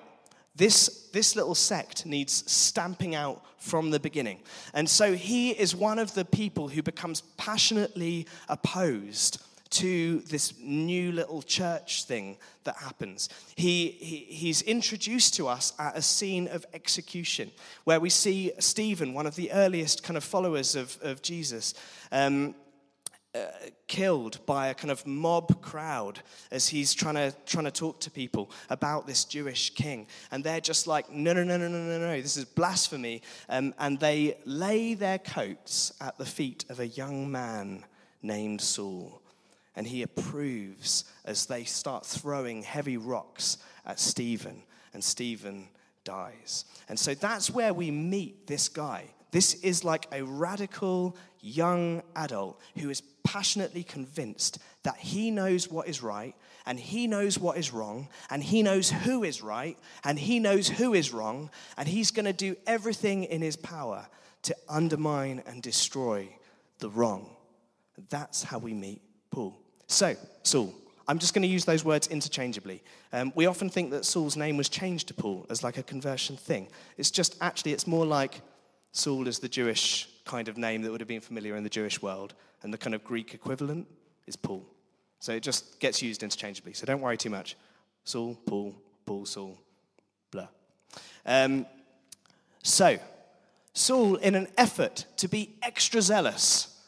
this, 0.56 1.08
this 1.14 1.36
little 1.36 1.56
sect 1.56 2.06
needs 2.06 2.52
stamping 2.52 3.16
out 3.16 3.46
from 3.58 3.92
the 3.92 4.00
beginning. 4.00 4.40
And 4.74 4.90
so 4.90 5.14
he 5.14 5.52
is 5.52 5.76
one 5.76 6.00
of 6.00 6.16
the 6.16 6.26
people 6.26 6.68
who 6.68 6.82
becomes 6.82 7.22
passionately 7.38 8.26
opposed 8.50 9.42
to 9.70 10.20
this 10.22 10.54
new 10.60 11.12
little 11.12 11.42
church 11.42 12.06
thing 12.06 12.38
that 12.64 12.76
happens. 12.78 13.30
He, 13.56 13.90
he, 14.00 14.18
he's 14.30 14.62
introduced 14.64 15.36
to 15.36 15.48
us 15.48 15.74
at 15.78 15.98
a 15.98 16.02
scene 16.02 16.48
of 16.48 16.66
execution 16.74 17.52
where 17.84 18.00
we 18.00 18.10
see 18.10 18.52
Stephen, 18.60 19.14
one 19.14 19.28
of 19.28 19.36
the 19.36 19.52
earliest 19.52 20.04
kind 20.04 20.18
of 20.18 20.24
followers 20.24 20.76
of, 20.76 20.98
of 21.02 21.22
Jesus. 21.22 21.74
Um, 22.12 22.56
uh, 23.36 23.46
killed 23.88 24.44
by 24.48 24.70
a 24.70 24.74
kind 24.74 24.90
of 24.90 25.06
mob 25.06 25.62
crowd 25.62 26.20
as 26.50 26.68
he's 26.68 26.96
trying 26.96 27.14
to 27.14 27.32
trying 27.46 27.66
to 27.66 27.72
talk 27.72 28.00
to 28.00 28.10
people 28.10 28.50
about 28.72 29.06
this 29.06 29.24
Jewish 29.24 29.70
king, 29.70 30.08
and 30.32 30.44
they're 30.44 30.60
just 30.60 30.88
like, 30.88 31.12
no, 31.12 31.34
no, 31.34 31.44
no, 31.44 31.56
no, 31.56 31.68
no, 31.68 31.78
no, 31.78 32.00
no, 32.00 32.22
this 32.22 32.38
is 32.38 32.46
blasphemy, 32.46 33.22
um, 33.48 33.76
and 33.78 34.00
they 34.00 34.36
lay 34.46 34.96
their 34.96 35.20
coats 35.20 35.94
at 36.02 36.18
the 36.18 36.26
feet 36.26 36.66
of 36.70 36.80
a 36.80 36.88
young 36.88 37.32
man 37.32 37.86
named 38.24 38.62
Saul, 38.62 39.19
and 39.76 39.88
he 39.88 40.04
approves 40.04 41.06
as 41.26 41.46
they 41.46 41.64
start 41.64 42.06
throwing 42.06 42.64
heavy 42.64 42.98
rocks 42.98 43.58
at 43.86 44.00
Stephen, 44.00 44.64
and 44.94 45.04
Stephen 45.04 45.68
dies, 46.04 46.66
and 46.88 46.98
so 46.98 47.14
that's 47.14 47.50
where 47.50 47.74
we 47.74 47.92
meet 47.92 48.48
this 48.48 48.70
guy. 48.70 49.06
This 49.32 49.54
is 49.56 49.84
like 49.84 50.08
a 50.12 50.24
radical 50.24 51.16
young 51.42 52.02
adult 52.16 52.60
who 52.78 52.90
is 52.90 53.02
passionately 53.24 53.84
convinced 53.84 54.60
that 54.84 54.98
he 54.98 55.30
knows 55.30 55.70
what 55.70 55.88
is 55.88 56.02
right 56.02 56.34
and 56.66 56.80
he 56.80 57.08
knows 57.08 57.38
what 57.38 57.58
is 57.58 57.72
wrong 57.72 58.08
and 58.30 58.44
he 58.44 58.64
knows 58.64 58.90
who 58.90 59.24
is 59.24 59.42
right 59.42 59.78
and 60.04 60.18
he 60.18 60.40
knows 60.40 60.68
who 60.68 60.94
is 60.94 61.14
wrong 61.14 61.50
and 61.78 61.88
he's 61.88 62.12
going 62.12 62.26
to 62.26 62.34
do 62.34 62.56
everything 62.66 63.24
in 63.26 63.42
his 63.42 63.56
power 63.56 64.08
to 64.42 64.56
undermine 64.68 65.44
and 65.46 65.62
destroy 65.62 66.28
the 66.80 66.90
wrong. 66.90 67.30
That's 68.10 68.42
how 68.42 68.58
we 68.58 68.74
meet 68.74 69.02
Paul. 69.32 69.58
So, 69.88 70.16
Saul, 70.44 70.74
I'm 71.08 71.20
just 71.20 71.34
going 71.34 71.42
to 71.42 71.48
use 71.48 71.66
those 71.66 71.84
words 71.84 72.08
interchangeably. 72.08 72.84
Um, 73.12 73.34
we 73.36 73.48
often 73.48 73.70
think 73.70 73.92
that 73.92 74.06
Saul's 74.06 74.38
name 74.38 74.58
was 74.58 74.70
changed 74.70 75.08
to 75.08 75.14
Paul 75.14 75.46
as 75.50 75.64
like 75.64 75.78
a 75.78 75.84
conversion 75.84 76.38
thing. 76.38 76.68
It's 76.98 77.12
just 77.12 77.36
actually, 77.42 77.74
it's 77.74 77.88
more 77.88 78.06
like 78.06 78.42
Saul 78.92 79.28
is 79.28 79.40
the 79.40 79.50
Jewish 79.50 80.08
kind 80.26 80.48
of 80.48 80.58
name 80.58 80.84
that 80.84 80.92
would 80.92 81.02
have 81.02 81.08
been 81.08 81.22
familiar 81.22 81.56
in 81.56 81.64
the 81.64 81.70
Jewish 81.70 82.02
world, 82.02 82.36
and 82.62 82.74
the 82.74 82.78
kind 82.78 82.94
of 82.94 83.04
Greek 83.04 83.34
equivalent 83.34 83.88
is 84.28 84.36
Paul. 84.36 84.66
So 85.20 85.34
it 85.34 85.42
just 85.42 85.80
gets 85.80 86.02
used 86.02 86.24
interchangeably. 86.24 86.74
So 86.74 86.86
don't 86.86 87.02
worry 87.02 87.18
too 87.18 87.30
much. 87.30 87.58
Saul, 88.04 88.38
Paul, 88.46 88.76
Paul, 89.06 89.26
Saul, 89.26 89.58
blah. 90.32 90.48
Um, 91.26 91.66
so, 92.64 92.98
Saul, 93.74 94.16
in 94.18 94.36
an 94.36 94.48
effort 94.58 95.06
to 95.18 95.28
be 95.28 95.56
extra 95.64 96.02
zealous, 96.02 96.79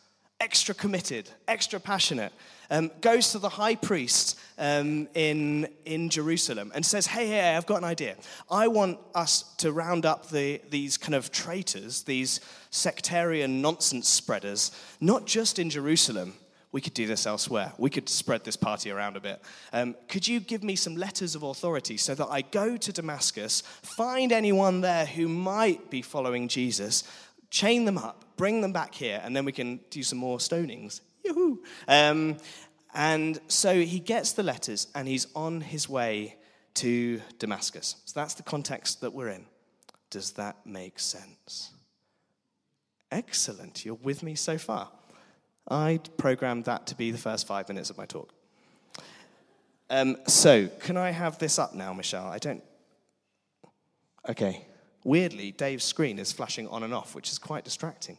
extra 0.42 0.74
committed, 0.74 1.30
extra 1.48 1.80
passionate, 1.80 2.34
um, 2.72 2.90
goes 3.00 3.32
to 3.32 3.40
the 3.40 3.48
high 3.48 3.76
priest 3.76 4.40
um, 4.58 5.08
in, 5.14 5.70
in 5.86 6.10
Jerusalem 6.10 6.72
and 6.74 6.86
says, 6.86 7.06
hey, 7.06 7.28
hey, 7.28 7.56
I've 7.56 7.68
got 7.68 7.78
an 7.78 7.84
idea. 7.84 8.16
I 8.50 8.68
want 8.68 8.98
us 9.14 9.44
to 9.58 9.72
round 9.72 10.06
up 10.06 10.30
the, 10.30 10.60
these 10.70 10.98
kind 10.98 11.14
of 11.14 11.32
traitors, 11.32 12.04
these 12.04 12.42
sectarian 12.72 13.62
nonsense 13.62 14.10
spreaders, 14.10 14.72
not 15.00 15.26
just 15.26 15.60
in 15.60 15.70
Jerusalem. 15.70 16.34
We 16.72 16.80
could 16.80 16.94
do 16.94 17.06
this 17.06 17.28
elsewhere. 17.28 17.74
We 17.78 17.90
could 17.90 18.08
spread 18.08 18.46
this 18.46 18.56
party 18.56 18.92
around 18.92 19.18
a 19.18 19.20
bit. 19.20 19.42
Um, 19.74 19.94
could 20.08 20.26
you 20.26 20.40
give 20.40 20.64
me 20.64 20.78
some 20.78 20.96
letters 20.96 21.36
of 21.36 21.44
authority 21.44 21.98
so 21.98 22.16
that 22.16 22.28
I 22.28 22.42
go 22.42 22.78
to 22.78 22.94
Damascus, 22.94 23.62
find 23.84 24.32
anyone 24.32 24.80
there 24.80 25.06
who 25.06 25.28
might 25.28 25.90
be 25.90 26.02
following 26.02 26.48
Jesus, 26.48 27.04
chain 27.52 27.86
them 27.86 27.98
up, 27.98 28.26
bring 28.38 28.62
them 28.62 28.74
back 28.74 28.96
here, 28.96 29.22
and 29.24 29.36
then 29.36 29.46
we 29.46 29.52
can 29.52 29.80
do 29.92 30.02
some 30.02 30.18
more 30.18 30.40
stonings? 30.40 31.02
Yoo-hoo. 31.24 31.62
Um, 31.88 32.38
and 32.94 33.40
so 33.48 33.80
he 33.82 34.00
gets 34.00 34.32
the 34.32 34.44
letters 34.44 34.88
and 34.96 35.08
he's 35.08 35.28
on 35.36 35.62
his 35.62 35.88
way 35.88 36.38
to 36.76 37.22
Damascus. 37.38 37.98
So 38.06 38.20
that's 38.20 38.34
the 38.34 38.44
context 38.44 39.02
that 39.02 39.14
we're 39.14 39.30
in. 39.30 39.46
Does 40.10 40.32
that 40.32 40.66
make 40.66 41.00
sense? 41.00 41.72
Excellent. 43.12 43.86
You're 43.86 43.96
with 43.96 44.24
me 44.24 44.36
so 44.36 44.58
far. 44.58 44.90
I'd 45.68 46.18
programmed 46.18 46.66
that 46.66 46.88
to 46.88 46.96
be 46.96 47.12
the 47.12 47.18
first 47.18 47.46
five 47.46 47.68
minutes 47.68 47.90
of 47.90 47.98
my 47.98 48.06
talk. 48.06 48.34
Um, 49.90 50.18
so, 50.26 50.68
can 50.80 50.96
I 50.96 51.12
have 51.12 51.38
this 51.38 51.60
up 51.60 51.76
now, 51.76 51.94
Michelle? 51.94 52.26
I 52.26 52.38
don't. 52.38 52.64
Okay. 54.28 54.66
Weirdly, 55.04 55.52
Dave's 55.52 55.84
screen 55.84 56.20
is 56.20 56.32
flashing 56.32 56.68
on 56.68 56.84
and 56.84 56.94
off, 56.94 57.16
which 57.16 57.32
is 57.32 57.40
quite 57.40 57.64
distracting. 57.64 58.18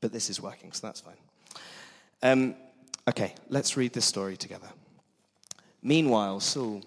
But 0.00 0.12
this 0.12 0.30
is 0.30 0.40
working, 0.40 0.72
so 0.72 0.86
that's 0.86 1.00
fine. 1.00 1.16
Um, 2.22 2.54
okay, 3.08 3.34
let's 3.48 3.76
read 3.76 3.92
this 3.92 4.06
story 4.06 4.36
together. 4.36 4.68
Meanwhile, 5.82 6.40
Saul, 6.40 6.82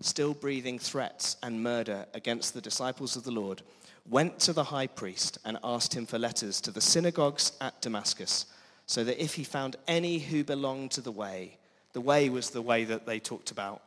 still 0.00 0.34
breathing 0.34 0.78
threats 0.78 1.36
and 1.42 1.62
murder 1.62 2.06
against 2.12 2.52
the 2.52 2.60
disciples 2.60 3.16
of 3.16 3.24
the 3.24 3.30
Lord, 3.30 3.62
went 4.08 4.38
to 4.40 4.52
the 4.52 4.64
high 4.64 4.88
priest 4.88 5.38
and 5.44 5.58
asked 5.62 5.94
him 5.94 6.06
for 6.06 6.18
letters 6.18 6.60
to 6.62 6.70
the 6.70 6.80
synagogues 6.80 7.52
at 7.60 7.80
Damascus, 7.80 8.46
so 8.86 9.04
that 9.04 9.22
if 9.22 9.34
he 9.34 9.44
found 9.44 9.76
any 9.86 10.18
who 10.18 10.44
belonged 10.44 10.90
to 10.90 11.00
the 11.00 11.12
way, 11.12 11.56
the 11.92 12.00
way 12.00 12.28
was 12.28 12.50
the 12.50 12.62
way 12.62 12.84
that 12.84 13.06
they 13.06 13.20
talked 13.20 13.50
about 13.50 13.82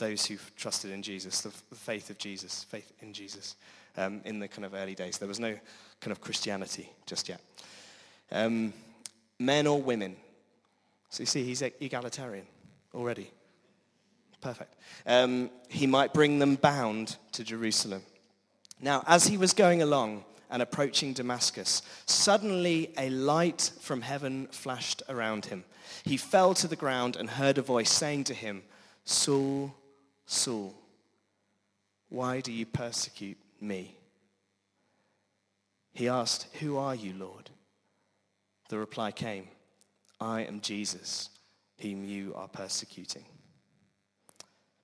those 0.00 0.26
who 0.26 0.36
trusted 0.56 0.90
in 0.90 1.02
Jesus, 1.02 1.42
the 1.42 1.50
faith 1.76 2.10
of 2.10 2.18
Jesus, 2.18 2.64
faith 2.64 2.92
in 3.00 3.12
Jesus, 3.12 3.54
um, 3.96 4.20
in 4.24 4.40
the 4.40 4.48
kind 4.48 4.64
of 4.64 4.74
early 4.74 4.96
days. 4.96 5.18
There 5.18 5.28
was 5.28 5.38
no 5.38 5.56
kind 6.00 6.10
of 6.10 6.20
Christianity 6.20 6.90
just 7.06 7.28
yet. 7.28 7.40
Um, 8.32 8.72
men 9.38 9.68
or 9.68 9.80
women 9.80 10.16
so 11.10 11.24
you 11.24 11.26
see, 11.26 11.42
he's 11.42 11.60
egalitarian 11.60 12.46
already. 12.94 13.30
Perfect. 14.40 14.74
Um, 15.04 15.50
he 15.68 15.86
might 15.86 16.14
bring 16.14 16.38
them 16.38 16.54
bound 16.54 17.16
to 17.32 17.44
Jerusalem. 17.44 18.02
Now, 18.80 19.02
as 19.06 19.26
he 19.26 19.36
was 19.36 19.52
going 19.52 19.82
along 19.82 20.24
and 20.50 20.62
approaching 20.62 21.12
Damascus, 21.12 21.82
suddenly 22.06 22.92
a 22.96 23.10
light 23.10 23.72
from 23.80 24.00
heaven 24.00 24.46
flashed 24.52 25.02
around 25.08 25.46
him. 25.46 25.64
He 26.04 26.16
fell 26.16 26.54
to 26.54 26.68
the 26.68 26.76
ground 26.76 27.16
and 27.16 27.28
heard 27.28 27.58
a 27.58 27.62
voice 27.62 27.90
saying 27.90 28.24
to 28.24 28.34
him, 28.34 28.62
Saul, 29.04 29.74
Saul, 30.30 30.72
why 32.08 32.40
do 32.40 32.52
you 32.52 32.64
persecute 32.64 33.36
me? 33.60 33.96
He 35.92 36.08
asked, 36.08 36.46
Who 36.60 36.76
are 36.76 36.94
you, 36.94 37.14
Lord? 37.14 37.50
The 38.68 38.78
reply 38.78 39.10
came, 39.10 39.48
I 40.20 40.42
am 40.42 40.60
Jesus, 40.60 41.30
whom 41.80 42.04
you 42.04 42.32
are 42.36 42.46
persecuting. 42.46 43.24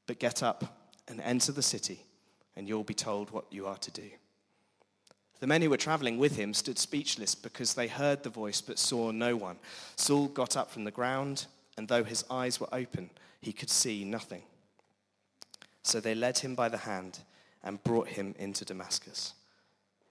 But 0.08 0.18
get 0.18 0.42
up 0.42 0.90
and 1.06 1.20
enter 1.20 1.52
the 1.52 1.62
city, 1.62 2.00
and 2.56 2.68
you'll 2.68 2.82
be 2.82 2.92
told 2.92 3.30
what 3.30 3.44
you 3.52 3.68
are 3.68 3.78
to 3.78 3.90
do. 3.92 4.10
The 5.38 5.46
men 5.46 5.62
who 5.62 5.70
were 5.70 5.76
traveling 5.76 6.18
with 6.18 6.34
him 6.34 6.54
stood 6.54 6.76
speechless 6.76 7.36
because 7.36 7.74
they 7.74 7.86
heard 7.86 8.24
the 8.24 8.30
voice 8.30 8.60
but 8.60 8.80
saw 8.80 9.12
no 9.12 9.36
one. 9.36 9.58
Saul 9.94 10.26
got 10.26 10.56
up 10.56 10.72
from 10.72 10.82
the 10.82 10.90
ground, 10.90 11.46
and 11.78 11.86
though 11.86 12.02
his 12.02 12.24
eyes 12.28 12.60
were 12.60 12.74
open, 12.74 13.10
he 13.40 13.52
could 13.52 13.70
see 13.70 14.04
nothing. 14.04 14.42
So 15.86 16.00
they 16.00 16.16
led 16.16 16.38
him 16.38 16.56
by 16.56 16.68
the 16.68 16.78
hand 16.78 17.20
and 17.62 17.82
brought 17.84 18.08
him 18.08 18.34
into 18.40 18.64
Damascus. 18.64 19.34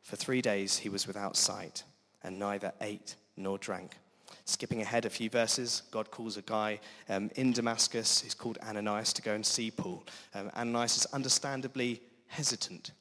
For 0.03 0.15
three 0.15 0.41
days 0.41 0.77
he 0.77 0.87
was 0.87 1.05
without 1.05 1.35
sight, 1.35 1.83
and 2.23 2.39
neither 2.39 2.71
ate 2.79 3.15
nor 3.35 3.57
drank. 3.57 3.97
Skipping 4.45 4.81
ahead 4.81 5.03
a 5.03 5.09
few 5.09 5.29
verses, 5.29 5.83
God 5.91 6.11
calls 6.11 6.37
a 6.37 6.43
guy 6.43 6.79
um, 7.09 7.29
in 7.35 7.51
Damascus, 7.51 8.21
he's 8.21 8.33
called 8.33 8.57
Ananias, 8.65 9.11
to 9.13 9.21
go 9.21 9.33
and 9.33 9.45
see 9.45 9.69
Paul. 9.69 10.05
Um, 10.33 10.49
Ananias 10.55 10.95
is 10.95 11.05
understandably 11.07 12.01
hesitant, 12.27 12.91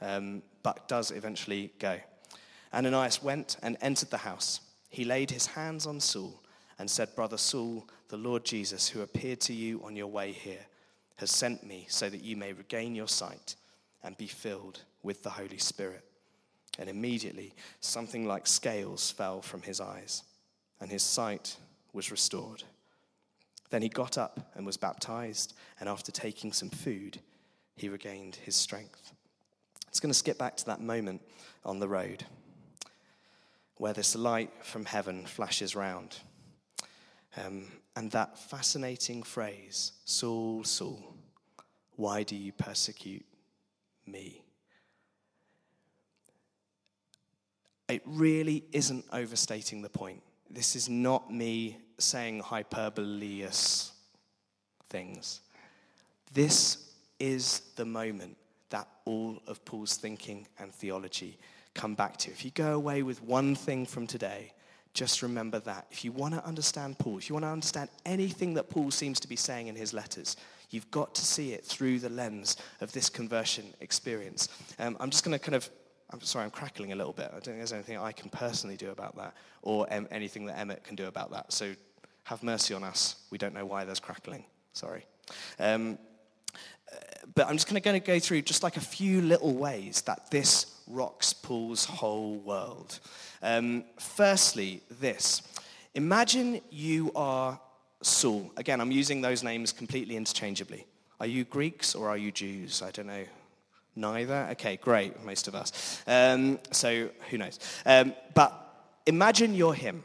um, 0.00 0.42
but 0.62 0.88
does 0.88 1.10
eventually 1.10 1.70
go. 1.78 1.98
Ananias 2.72 3.22
went 3.22 3.58
and 3.62 3.76
entered 3.82 4.10
the 4.10 4.16
house. 4.16 4.60
he 4.88 5.04
laid 5.04 5.30
his 5.30 5.48
hands 5.48 5.86
on 5.86 6.00
Saul 6.00 6.42
and 6.78 6.90
said, 6.90 7.14
Brother 7.14 7.36
Saul, 7.36 7.86
the 8.08 8.16
Lord 8.16 8.44
Jesus, 8.44 8.88
who 8.88 9.02
appeared 9.02 9.40
to 9.42 9.52
you 9.52 9.82
on 9.84 9.96
your 9.96 10.06
way 10.06 10.32
here, 10.32 10.66
has 11.16 11.30
sent 11.30 11.64
me 11.66 11.86
so 11.88 12.08
that 12.08 12.22
you 12.22 12.36
may 12.36 12.52
regain 12.52 12.94
your 12.94 13.08
sight 13.08 13.56
and 14.02 14.16
be 14.16 14.26
filled 14.26 14.82
with 15.02 15.22
the 15.22 15.30
Holy 15.30 15.58
Spirit. 15.58 16.04
And 16.78 16.90
immediately 16.90 17.54
something 17.80 18.26
like 18.26 18.46
scales 18.46 19.10
fell 19.10 19.40
from 19.40 19.62
his 19.62 19.80
eyes, 19.80 20.22
and 20.80 20.90
his 20.90 21.02
sight 21.02 21.56
was 21.92 22.10
restored. 22.10 22.62
Then 23.70 23.82
he 23.82 23.88
got 23.88 24.18
up 24.18 24.52
and 24.54 24.66
was 24.66 24.76
baptized, 24.76 25.54
and 25.80 25.88
after 25.88 26.12
taking 26.12 26.52
some 26.52 26.70
food, 26.70 27.18
he 27.76 27.88
regained 27.88 28.36
his 28.36 28.54
strength. 28.54 29.12
It's 29.88 30.00
going 30.00 30.10
to 30.10 30.18
skip 30.18 30.38
back 30.38 30.56
to 30.58 30.66
that 30.66 30.80
moment 30.80 31.22
on 31.64 31.78
the 31.78 31.88
road 31.88 32.24
where 33.78 33.92
this 33.92 34.16
light 34.16 34.50
from 34.62 34.84
heaven 34.84 35.26
flashes 35.26 35.76
round. 35.76 36.18
Um, 37.36 37.66
and 37.96 38.10
that 38.10 38.38
fascinating 38.38 39.22
phrase, 39.22 39.92
Saul, 40.04 40.62
Saul, 40.64 41.02
why 41.96 42.22
do 42.22 42.36
you 42.36 42.52
persecute 42.52 43.24
me? 44.06 44.42
It 47.88 48.02
really 48.04 48.64
isn't 48.72 49.06
overstating 49.12 49.80
the 49.80 49.88
point. 49.88 50.22
This 50.50 50.76
is 50.76 50.90
not 50.90 51.32
me 51.32 51.78
saying 51.98 52.40
hyperbolious 52.40 53.92
things. 54.90 55.40
This 56.34 56.92
is 57.18 57.62
the 57.76 57.86
moment 57.86 58.36
that 58.68 58.88
all 59.06 59.40
of 59.46 59.64
Paul's 59.64 59.96
thinking 59.96 60.46
and 60.58 60.72
theology 60.74 61.38
come 61.72 61.94
back 61.94 62.18
to. 62.18 62.30
If 62.30 62.44
you 62.44 62.50
go 62.50 62.74
away 62.74 63.02
with 63.02 63.22
one 63.22 63.54
thing 63.54 63.86
from 63.86 64.06
today, 64.06 64.52
just 64.96 65.22
remember 65.22 65.60
that. 65.60 65.86
If 65.90 66.04
you 66.04 66.10
want 66.10 66.34
to 66.34 66.44
understand 66.44 66.98
Paul, 66.98 67.18
if 67.18 67.28
you 67.28 67.34
want 67.34 67.44
to 67.44 67.50
understand 67.50 67.90
anything 68.04 68.54
that 68.54 68.70
Paul 68.70 68.90
seems 68.90 69.20
to 69.20 69.28
be 69.28 69.36
saying 69.36 69.68
in 69.68 69.76
his 69.76 69.92
letters, 69.92 70.36
you've 70.70 70.90
got 70.90 71.14
to 71.14 71.24
see 71.24 71.52
it 71.52 71.64
through 71.64 72.00
the 72.00 72.08
lens 72.08 72.56
of 72.80 72.90
this 72.92 73.08
conversion 73.08 73.66
experience. 73.80 74.48
Um, 74.78 74.96
I'm 74.98 75.10
just 75.10 75.22
going 75.22 75.38
to 75.38 75.44
kind 75.44 75.54
of, 75.54 75.68
I'm 76.10 76.20
sorry, 76.22 76.46
I'm 76.46 76.50
crackling 76.50 76.92
a 76.92 76.96
little 76.96 77.12
bit. 77.12 77.26
I 77.28 77.34
don't 77.34 77.44
think 77.44 77.58
there's 77.58 77.74
anything 77.74 77.98
I 77.98 78.10
can 78.10 78.30
personally 78.30 78.76
do 78.76 78.90
about 78.90 79.16
that 79.16 79.34
or 79.62 79.86
um, 79.92 80.08
anything 80.10 80.46
that 80.46 80.58
Emmett 80.58 80.82
can 80.82 80.96
do 80.96 81.06
about 81.06 81.30
that. 81.30 81.52
So 81.52 81.74
have 82.24 82.42
mercy 82.42 82.74
on 82.74 82.82
us. 82.82 83.16
We 83.30 83.38
don't 83.38 83.54
know 83.54 83.66
why 83.66 83.84
there's 83.84 84.00
crackling. 84.00 84.44
Sorry. 84.72 85.04
Um, 85.60 85.98
but 87.34 87.46
I'm 87.46 87.56
just 87.56 87.68
going 87.68 87.82
to 87.82 88.00
go 88.00 88.18
through 88.18 88.42
just 88.42 88.62
like 88.62 88.76
a 88.76 88.80
few 88.80 89.20
little 89.20 89.54
ways 89.54 90.00
that 90.02 90.30
this 90.30 90.75
rocks 90.86 91.32
Paul's 91.32 91.84
whole 91.84 92.36
world. 92.36 93.00
Um, 93.42 93.84
firstly, 93.98 94.82
this. 95.00 95.42
Imagine 95.94 96.60
you 96.70 97.10
are 97.16 97.58
Saul. 98.02 98.50
Again, 98.56 98.80
I'm 98.80 98.92
using 98.92 99.20
those 99.20 99.42
names 99.42 99.72
completely 99.72 100.16
interchangeably. 100.16 100.86
Are 101.20 101.26
you 101.26 101.44
Greeks 101.44 101.94
or 101.94 102.08
are 102.08 102.16
you 102.16 102.30
Jews? 102.30 102.82
I 102.82 102.90
don't 102.90 103.06
know. 103.06 103.24
Neither? 103.94 104.48
Okay, 104.52 104.76
great, 104.76 105.24
most 105.24 105.48
of 105.48 105.54
us. 105.54 106.02
Um, 106.06 106.58
so 106.70 107.08
who 107.30 107.38
knows? 107.38 107.58
Um, 107.86 108.14
but 108.34 108.52
imagine 109.06 109.54
you're 109.54 109.74
him 109.74 110.02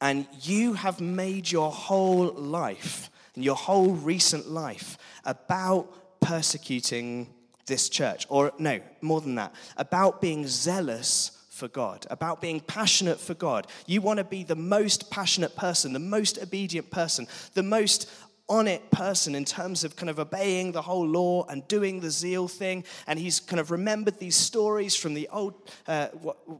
and 0.00 0.26
you 0.40 0.72
have 0.72 1.00
made 1.00 1.50
your 1.50 1.70
whole 1.70 2.32
life 2.32 3.10
and 3.34 3.44
your 3.44 3.56
whole 3.56 3.92
recent 3.92 4.48
life 4.48 4.96
about 5.24 6.20
persecuting 6.20 7.33
this 7.66 7.88
church. 7.88 8.26
Or, 8.28 8.52
no, 8.58 8.80
more 9.00 9.20
than 9.20 9.34
that, 9.36 9.54
about 9.76 10.20
being 10.20 10.46
zealous 10.46 11.30
for 11.54 11.68
God, 11.68 12.04
about 12.10 12.40
being 12.40 12.58
passionate 12.58 13.20
for 13.20 13.34
God. 13.34 13.68
You 13.86 14.00
want 14.00 14.18
to 14.18 14.24
be 14.24 14.42
the 14.42 14.56
most 14.56 15.08
passionate 15.08 15.54
person, 15.54 15.92
the 15.92 16.00
most 16.00 16.36
obedient 16.42 16.90
person, 16.90 17.28
the 17.54 17.62
most 17.62 18.10
on 18.48 18.68
it 18.68 18.90
person 18.90 19.34
in 19.34 19.44
terms 19.44 19.84
of 19.84 19.96
kind 19.96 20.10
of 20.10 20.18
obeying 20.18 20.72
the 20.72 20.82
whole 20.82 21.06
law 21.06 21.46
and 21.46 21.66
doing 21.66 22.00
the 22.00 22.10
zeal 22.10 22.46
thing. 22.46 22.84
And 23.06 23.18
he's 23.18 23.40
kind 23.40 23.58
of 23.58 23.70
remembered 23.70 24.18
these 24.18 24.36
stories 24.36 24.94
from 24.94 25.14
the 25.14 25.28
old, 25.32 25.54
uh, 25.88 26.08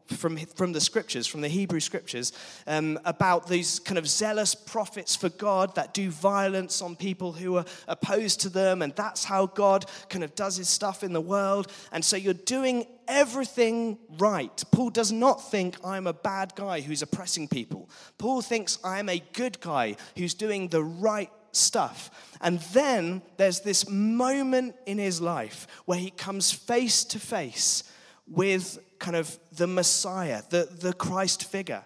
from, 0.07 0.38
from 0.38 0.73
the 0.73 0.81
scriptures, 0.81 1.27
from 1.27 1.42
the 1.42 1.49
Hebrew 1.49 1.81
scriptures, 1.81 2.33
um, 2.66 2.99
about 3.05 3.49
these 3.49 3.79
kind 3.81 3.99
of 3.99 4.09
zealous 4.09 4.55
prophets 4.55 5.14
for 5.14 5.29
God 5.29 5.75
that 5.75 5.92
do 5.92 6.11
violence 6.11 6.81
on 6.81 6.97
people 6.97 7.33
who 7.33 7.57
are 7.59 7.66
opposed 7.87 8.40
to 8.40 8.49
them. 8.49 8.81
And 8.81 8.94
that's 8.97 9.25
how 9.25 9.47
God 9.47 9.85
kind 10.09 10.25
of 10.25 10.35
does 10.35 10.57
his 10.57 10.70
stuff 10.70 11.05
in 11.05 11.12
the 11.12 11.20
world. 11.20 11.70
And 11.92 12.03
so 12.03 12.16
you're 12.16 12.33
doing 12.33 12.87
everything 13.07 13.99
right. 14.16 14.64
Paul 14.70 14.88
does 14.88 15.12
not 15.12 15.51
think 15.51 15.77
I'm 15.85 16.07
a 16.07 16.14
bad 16.14 16.55
guy 16.55 16.81
who's 16.81 17.03
oppressing 17.03 17.49
people. 17.49 17.90
Paul 18.16 18.40
thinks 18.40 18.79
I'm 18.83 19.11
a 19.11 19.23
good 19.35 19.61
guy 19.61 19.97
who's 20.16 20.33
doing 20.33 20.68
the 20.68 20.83
right 20.83 21.31
stuff. 21.57 22.11
And 22.40 22.61
then 22.73 23.23
there's 23.37 23.61
this 23.61 23.88
moment 23.88 24.75
in 24.87 24.99
his 24.99 25.21
life 25.21 25.67
where 25.87 25.99
he 25.99 26.11
comes 26.11 26.53
face 26.53 27.05
to 27.05 27.19
face 27.19 27.85
with 28.27 28.79
kind 28.99 29.17
of 29.17 29.38
the 29.53 29.67
Messiah, 29.67 30.43
the, 30.51 30.69
the 30.81 30.93
Christ 30.93 31.45
figure. 31.45 31.85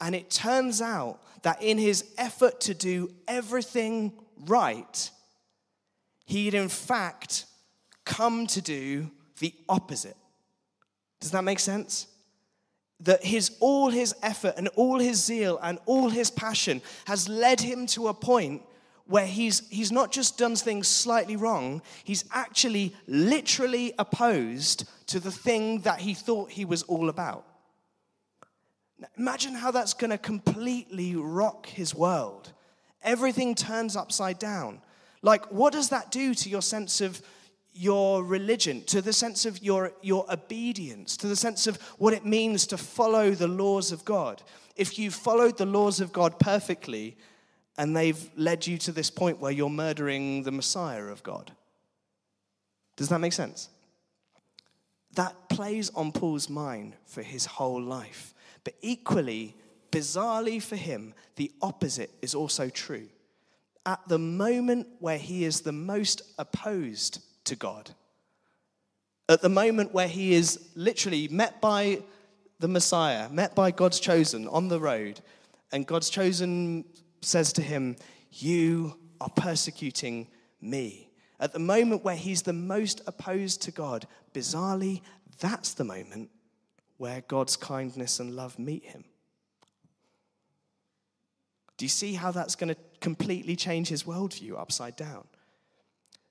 And 0.00 0.14
it 0.14 0.30
turns 0.30 0.80
out 0.80 1.20
that 1.42 1.62
in 1.62 1.78
his 1.78 2.04
effort 2.16 2.60
to 2.62 2.74
do 2.74 3.10
everything 3.26 4.12
right, 4.46 5.10
he'd 6.26 6.54
in 6.54 6.68
fact 6.68 7.46
come 8.04 8.46
to 8.48 8.60
do 8.60 9.10
the 9.40 9.54
opposite. 9.68 10.16
Does 11.20 11.30
that 11.32 11.44
make 11.44 11.58
sense? 11.58 12.06
That 13.00 13.24
his 13.24 13.56
all 13.60 13.90
his 13.90 14.14
effort 14.22 14.54
and 14.56 14.68
all 14.68 14.98
his 14.98 15.24
zeal 15.24 15.58
and 15.62 15.78
all 15.86 16.08
his 16.08 16.30
passion 16.30 16.82
has 17.06 17.28
led 17.28 17.60
him 17.60 17.86
to 17.88 18.08
a 18.08 18.14
point 18.14 18.62
where 19.08 19.26
he's, 19.26 19.66
he's 19.70 19.90
not 19.90 20.12
just 20.12 20.36
done 20.36 20.54
things 20.54 20.86
slightly 20.86 21.34
wrong, 21.34 21.80
he's 22.04 22.26
actually 22.30 22.94
literally 23.06 23.94
opposed 23.98 24.86
to 25.06 25.18
the 25.18 25.30
thing 25.30 25.80
that 25.80 26.00
he 26.00 26.12
thought 26.12 26.50
he 26.50 26.66
was 26.66 26.82
all 26.82 27.08
about. 27.08 27.46
Imagine 29.16 29.54
how 29.54 29.70
that's 29.70 29.94
going 29.94 30.10
to 30.10 30.18
completely 30.18 31.16
rock 31.16 31.66
his 31.66 31.94
world. 31.94 32.52
Everything 33.02 33.54
turns 33.54 33.96
upside 33.96 34.38
down. 34.38 34.82
Like, 35.22 35.50
what 35.50 35.72
does 35.72 35.88
that 35.88 36.10
do 36.10 36.34
to 36.34 36.50
your 36.50 36.62
sense 36.62 37.00
of 37.00 37.22
your 37.72 38.22
religion, 38.22 38.82
to 38.86 39.00
the 39.00 39.12
sense 39.12 39.46
of 39.46 39.62
your, 39.62 39.92
your 40.02 40.30
obedience, 40.30 41.16
to 41.16 41.28
the 41.28 41.36
sense 41.36 41.66
of 41.66 41.80
what 41.96 42.12
it 42.12 42.26
means 42.26 42.66
to 42.66 42.76
follow 42.76 43.30
the 43.30 43.48
laws 43.48 43.90
of 43.90 44.04
God? 44.04 44.42
If 44.76 44.98
you 44.98 45.10
followed 45.10 45.56
the 45.56 45.66
laws 45.66 46.00
of 46.00 46.12
God 46.12 46.38
perfectly, 46.38 47.16
and 47.78 47.96
they've 47.96 48.28
led 48.36 48.66
you 48.66 48.76
to 48.76 48.92
this 48.92 49.08
point 49.08 49.40
where 49.40 49.52
you're 49.52 49.70
murdering 49.70 50.42
the 50.42 50.50
Messiah 50.50 51.04
of 51.04 51.22
God. 51.22 51.52
Does 52.96 53.08
that 53.08 53.20
make 53.20 53.32
sense? 53.32 53.68
That 55.14 55.48
plays 55.48 55.88
on 55.94 56.10
Paul's 56.10 56.50
mind 56.50 56.94
for 57.06 57.22
his 57.22 57.46
whole 57.46 57.80
life. 57.80 58.34
But 58.64 58.74
equally, 58.82 59.56
bizarrely 59.92 60.60
for 60.60 60.74
him, 60.74 61.14
the 61.36 61.52
opposite 61.62 62.10
is 62.20 62.34
also 62.34 62.68
true. 62.68 63.08
At 63.86 64.06
the 64.08 64.18
moment 64.18 64.88
where 64.98 65.16
he 65.16 65.44
is 65.44 65.60
the 65.60 65.72
most 65.72 66.22
opposed 66.36 67.20
to 67.44 67.54
God, 67.54 67.90
at 69.28 69.40
the 69.40 69.48
moment 69.48 69.92
where 69.92 70.08
he 70.08 70.34
is 70.34 70.68
literally 70.74 71.28
met 71.28 71.60
by 71.60 72.02
the 72.58 72.68
Messiah, 72.68 73.28
met 73.28 73.54
by 73.54 73.70
God's 73.70 74.00
chosen 74.00 74.48
on 74.48 74.66
the 74.66 74.80
road, 74.80 75.20
and 75.70 75.86
God's 75.86 76.10
chosen 76.10 76.84
says 77.20 77.52
to 77.54 77.62
him, 77.62 77.96
You 78.30 78.98
are 79.20 79.30
persecuting 79.30 80.28
me. 80.60 81.10
At 81.40 81.52
the 81.52 81.58
moment 81.58 82.04
where 82.04 82.16
he's 82.16 82.42
the 82.42 82.52
most 82.52 83.00
opposed 83.06 83.62
to 83.62 83.70
God, 83.70 84.06
bizarrely, 84.34 85.02
that's 85.38 85.74
the 85.74 85.84
moment 85.84 86.30
where 86.96 87.22
God's 87.28 87.56
kindness 87.56 88.18
and 88.18 88.34
love 88.34 88.58
meet 88.58 88.84
him. 88.84 89.04
Do 91.76 91.84
you 91.84 91.88
see 91.88 92.14
how 92.14 92.32
that's 92.32 92.56
going 92.56 92.74
to 92.74 92.76
completely 93.00 93.54
change 93.54 93.88
his 93.88 94.02
worldview 94.02 94.58
upside 94.58 94.96
down? 94.96 95.24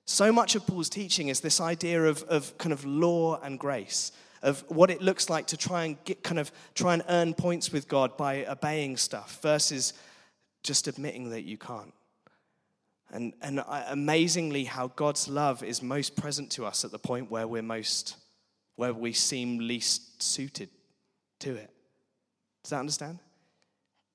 So 0.04 0.30
much 0.30 0.54
of 0.54 0.66
Paul's 0.66 0.90
teaching 0.90 1.28
is 1.28 1.40
this 1.40 1.60
idea 1.60 2.04
of, 2.04 2.22
of 2.24 2.56
kind 2.58 2.72
of 2.72 2.84
law 2.84 3.40
and 3.40 3.58
grace, 3.58 4.12
of 4.42 4.62
what 4.68 4.90
it 4.90 5.00
looks 5.02 5.30
like 5.30 5.46
to 5.48 5.56
try 5.56 5.84
and 5.84 6.02
get 6.04 6.22
kind 6.22 6.38
of 6.38 6.52
try 6.74 6.94
and 6.94 7.02
earn 7.08 7.34
points 7.34 7.72
with 7.72 7.88
God 7.88 8.16
by 8.16 8.44
obeying 8.46 8.98
stuff 8.98 9.38
versus 9.42 9.94
just 10.62 10.88
admitting 10.88 11.30
that 11.30 11.42
you 11.42 11.56
can't. 11.56 11.92
And, 13.10 13.32
and 13.40 13.64
amazingly, 13.88 14.64
how 14.64 14.88
God's 14.88 15.28
love 15.28 15.62
is 15.62 15.82
most 15.82 16.14
present 16.14 16.50
to 16.52 16.66
us 16.66 16.84
at 16.84 16.90
the 16.90 16.98
point 16.98 17.30
where 17.30 17.48
we're 17.48 17.62
most, 17.62 18.16
where 18.76 18.92
we 18.92 19.12
seem 19.12 19.58
least 19.58 20.22
suited 20.22 20.68
to 21.40 21.54
it. 21.54 21.70
Does 22.62 22.70
that 22.70 22.80
understand? 22.80 23.18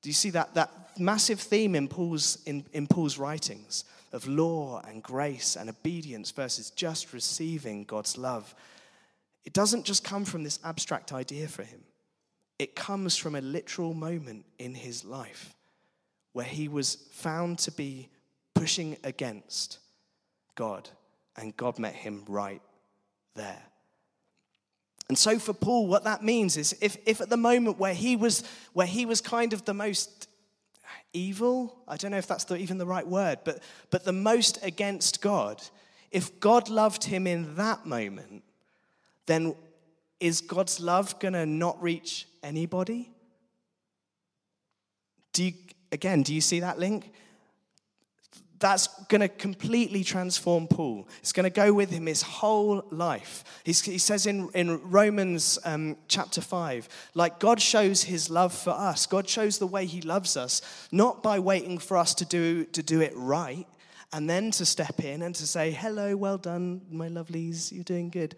Do 0.04 0.10
you 0.10 0.14
see 0.14 0.30
that, 0.32 0.54
that 0.54 1.00
massive 1.00 1.40
theme 1.40 1.74
in 1.74 1.88
Paul's, 1.88 2.38
in, 2.46 2.66
in 2.74 2.86
Paul's 2.86 3.18
writings 3.18 3.86
of 4.12 4.28
law 4.28 4.82
and 4.88 5.02
grace 5.02 5.56
and 5.56 5.70
obedience 5.70 6.30
versus 6.30 6.70
just 6.70 7.14
receiving 7.14 7.86
God's 7.86 8.16
love? 8.16 8.54
It 9.44 9.54
doesn't 9.54 9.86
just 9.86 10.04
come 10.04 10.24
from 10.24 10.44
this 10.44 10.60
abstract 10.64 11.14
idea 11.14 11.48
for 11.48 11.64
him, 11.64 11.82
it 12.60 12.76
comes 12.76 13.18
from 13.18 13.34
a 13.34 13.42
literal 13.42 13.96
moment 13.96 14.46
in 14.60 14.76
his 14.76 15.04
life 15.04 15.56
where 16.34 16.46
he 16.46 16.68
was 16.68 16.96
found 17.12 17.60
to 17.60 17.72
be 17.72 18.10
pushing 18.54 18.98
against 19.04 19.80
God, 20.56 20.90
and 21.38 21.56
God 21.58 21.80
met 21.80 21.96
him 21.96 22.24
right 22.28 22.62
there. 23.36 23.62
And 25.10 25.18
so 25.18 25.38
for 25.38 25.54
Paul, 25.54 25.88
what 25.88 26.06
that 26.06 26.24
means 26.24 26.58
is 26.58 26.76
if, 26.82 26.98
if 27.06 27.22
at 27.22 27.30
the 27.30 27.38
moment 27.38 27.78
where 27.78 27.94
he 27.94 28.16
was 28.16 28.44
where 28.74 28.88
he 28.88 29.06
was 29.06 29.22
kind 29.22 29.54
of 29.54 29.66
the 29.66 29.74
most 29.74 30.28
evil, 31.12 31.78
I 31.88 31.98
don't 31.98 32.12
know 32.12 32.18
if 32.18 32.28
that's 32.28 32.46
the, 32.46 32.56
even 32.56 32.78
the 32.78 32.86
right 32.86 33.08
word, 33.08 33.40
but 33.44 33.62
but 33.90 34.06
the 34.06 34.14
most 34.14 34.64
against 34.64 35.22
God, 35.22 35.62
if 36.12 36.40
God 36.40 36.70
loved 36.70 37.04
him 37.04 37.28
in 37.28 37.56
that 37.56 37.86
moment, 37.86 38.44
then 39.26 39.56
is 40.20 40.42
God's 40.42 40.80
love 40.80 41.20
gonna 41.20 41.46
not 41.46 41.82
reach 41.82 42.28
anybody? 42.42 43.12
Do 45.34 45.44
you, 45.44 45.54
again, 45.94 46.24
do 46.24 46.34
you 46.34 46.42
see 46.42 46.60
that 46.60 46.80
link? 46.80 47.12
that's 48.64 48.88
going 49.10 49.20
to 49.20 49.28
completely 49.28 50.06
transform 50.06 50.68
Paul. 50.68 51.06
It's 51.20 51.34
going 51.34 51.44
to 51.44 51.50
go 51.50 51.74
with 51.74 51.92
him 51.92 52.06
his 52.06 52.22
whole 52.22 52.86
life. 52.92 53.44
He's, 53.66 53.82
he 53.82 53.98
says 53.98 54.26
in, 54.26 54.50
in 54.56 54.90
Romans 54.90 55.60
um, 55.66 55.98
chapter 56.08 56.40
5, 56.40 56.88
like 57.14 57.42
God 57.42 57.62
shows 57.62 58.04
his 58.04 58.30
love 58.30 58.54
for 58.54 58.70
us. 58.70 59.06
God 59.06 59.28
shows 59.28 59.60
the 59.60 59.68
way 59.68 59.86
he 59.86 60.00
loves 60.00 60.38
us, 60.38 60.62
not 60.94 61.22
by 61.22 61.40
waiting 61.40 61.78
for 61.78 61.98
us 61.98 62.16
to 62.16 62.26
do, 62.26 62.64
to 62.68 62.82
do 62.82 63.02
it 63.02 63.12
right 63.18 63.68
and 64.14 64.30
then 64.30 64.50
to 64.52 64.66
step 64.66 65.04
in 65.04 65.24
and 65.24 65.36
to 65.36 65.46
say, 65.46 65.72
hello, 65.72 66.16
well 66.16 66.38
done, 66.38 66.84
my 66.90 67.10
lovelies, 67.10 67.70
you're 67.70 67.84
doing 67.84 68.10
good. 68.10 68.34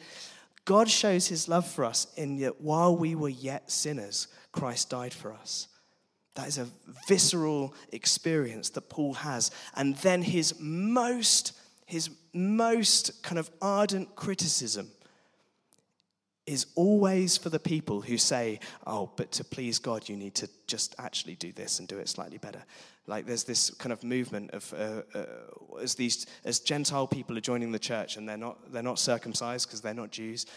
God 0.65 0.89
shows 0.89 1.27
his 1.27 1.47
love 1.47 1.67
for 1.67 1.85
us 1.85 2.07
in 2.17 2.39
that 2.39 2.61
while 2.61 2.97
we 2.97 3.13
were 3.13 3.29
yet 3.29 3.69
sinners, 3.69 4.27
Christ 4.51 4.89
died 4.89 5.13
for 5.13 5.33
us. 5.33 5.67
That 6.35 6.47
is 6.47 6.57
a 6.57 6.67
visceral 7.07 7.73
experience 7.91 8.69
that 8.71 8.89
Paul 8.89 9.13
has. 9.15 9.51
And 9.75 9.95
then 9.97 10.21
his 10.21 10.59
most, 10.59 11.53
his 11.85 12.09
most 12.33 13.23
kind 13.23 13.39
of 13.39 13.49
ardent 13.61 14.15
criticism 14.15 14.91
is 16.45 16.67
always 16.75 17.37
for 17.37 17.49
the 17.49 17.59
people 17.59 18.01
who 18.01 18.17
say, 18.17 18.59
oh, 18.85 19.09
but 19.15 19.31
to 19.31 19.43
please 19.43 19.79
God, 19.79 20.07
you 20.07 20.15
need 20.15 20.35
to 20.35 20.49
just 20.67 20.93
actually 20.99 21.35
do 21.35 21.51
this 21.51 21.79
and 21.79 21.87
do 21.87 21.97
it 21.97 22.07
slightly 22.07 22.37
better. 22.37 22.63
Like 23.07 23.25
there's 23.25 23.43
this 23.43 23.69
kind 23.71 23.93
of 23.93 24.03
movement 24.03 24.51
of 24.51 24.73
uh, 24.73 25.17
uh, 25.17 25.79
as 25.81 25.95
these 25.95 26.25
as 26.43 26.59
Gentile 26.59 27.07
people 27.07 27.37
are 27.37 27.41
joining 27.41 27.71
the 27.71 27.79
church 27.79 28.17
and 28.17 28.27
they're 28.27 28.37
not 28.37 28.71
they're 28.71 28.83
not 28.83 28.97
circumcised 28.97 29.67
because 29.67 29.81
they're 29.81 29.93
not 29.93 30.11
Jews. 30.11 30.47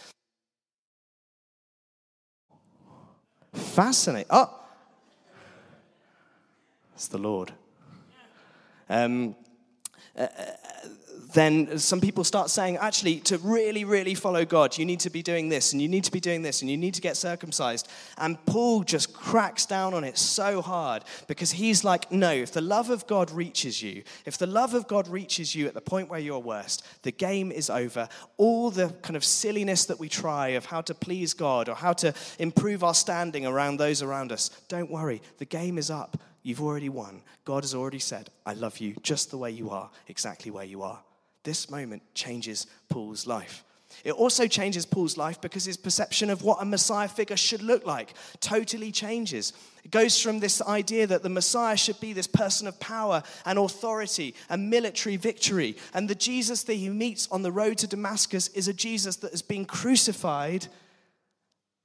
Fascinating. 3.53 4.29
Oh, 4.31 4.59
it's 6.99 7.07
the 7.07 7.17
Lord. 7.17 7.53
Um, 8.89 9.37
uh, 10.19 10.27
then 11.33 11.79
some 11.79 12.01
people 12.01 12.25
start 12.25 12.51
saying, 12.51 12.79
actually, 12.79 13.21
to 13.21 13.39
really, 13.39 13.85
really 13.85 14.15
follow 14.15 14.45
God, 14.45 14.77
you 14.77 14.85
need 14.85 14.99
to 15.01 15.11
be 15.11 15.23
doing 15.23 15.49
this, 15.49 15.73
and 15.73 15.81
you 15.81 15.87
need 15.87 16.03
to 16.03 16.11
be 16.11 16.19
doing 16.19 16.43
this, 16.43 16.61
and 16.61 16.69
you 16.69 16.77
need 16.77 16.95
to 16.95 17.01
get 17.01 17.17
circumcised. 17.17 17.89
And 18.17 18.45
Paul 18.47 18.83
just 18.83 19.13
cracks 19.13 19.65
down 19.65 19.95
on 19.95 20.03
it 20.03 20.19
so 20.19 20.61
hard 20.61 21.05
because 21.29 21.53
he's 21.53 21.85
like, 21.85 22.11
no, 22.11 22.33
if 22.33 22.51
the 22.51 22.61
love 22.61 22.91
of 22.91 23.07
God 23.07 23.31
reaches 23.31 23.81
you, 23.81 24.03
if 24.25 24.39
the 24.39 24.49
love 24.49 24.75
of 24.75 24.89
God 24.89 25.07
reaches 25.07 25.55
you 25.55 25.69
at 25.69 25.75
the 25.75 25.81
point 25.81 26.09
where 26.09 26.19
you're 26.19 26.41
worst, 26.41 26.85
the 27.03 27.13
game 27.13 27.53
is 27.53 27.71
over. 27.71 28.09
All 28.39 28.73
the 28.73 28.89
kind 29.03 29.15
of 29.15 29.25
silliness 29.25 29.85
that 29.85 30.01
we 30.01 30.09
try 30.09 30.49
of 30.49 30.65
how 30.67 30.81
to 30.81 30.95
please 30.95 31.33
God 31.33 31.69
or 31.69 31.77
how 31.77 31.93
to 31.93 32.13
improve 32.41 32.83
our 32.83 32.95
standing 32.95 33.47
around 33.47 33.77
those 33.77 34.03
around 34.03 34.33
us, 34.33 34.49
don't 34.67 34.91
worry, 34.91 35.23
the 35.37 35.45
game 35.45 35.79
is 35.79 35.91
up. 35.91 36.17
You've 36.43 36.63
already 36.63 36.89
won. 36.89 37.23
God 37.45 37.65
has 37.65 37.75
already 37.75 37.99
said, 37.99 38.31
I 38.47 38.55
love 38.55 38.79
you 38.79 38.95
just 39.03 39.31
the 39.31 39.39
way 39.39 39.51
you 39.51 39.71
are, 39.71 39.91
exactly 40.07 40.51
where 40.51 40.65
you 40.65 40.83
are. 40.83 41.03
This 41.43 41.71
moment 41.71 42.03
changes 42.15 42.67
Paul's 42.89 43.27
life. 43.27 43.65
It 44.05 44.13
also 44.13 44.47
changes 44.47 44.87
Paul's 44.87 45.17
life 45.17 45.41
because 45.41 45.65
his 45.65 45.77
perception 45.77 46.31
of 46.31 46.43
what 46.43 46.61
a 46.61 46.65
Messiah 46.65 47.09
figure 47.09 47.37
should 47.37 47.63
look 47.63 47.87
like 47.87 48.13
totally 48.41 48.93
changes. 48.93 49.53
It 49.83 49.91
goes 49.91 50.21
from 50.21 50.41
this 50.41 50.61
idea 50.63 51.07
that 51.07 51.23
the 51.23 51.29
Messiah 51.29 51.77
should 51.77 51.99
be 51.99 52.13
this 52.13 52.27
person 52.27 52.69
of 52.69 52.79
power 52.81 53.23
and 53.45 53.59
authority 53.59 54.35
and 54.51 54.71
military 54.71 55.17
victory. 55.17 55.77
And 55.95 56.09
the 56.09 56.15
Jesus 56.15 56.65
that 56.65 56.75
he 56.75 56.91
meets 56.91 57.29
on 57.31 57.43
the 57.43 57.53
road 57.53 57.79
to 57.79 57.87
Damascus 57.87 58.49
is 58.49 58.69
a 58.69 58.75
Jesus 58.75 59.17
that 59.17 59.31
has 59.31 59.43
been 59.43 59.65
crucified 59.65 60.69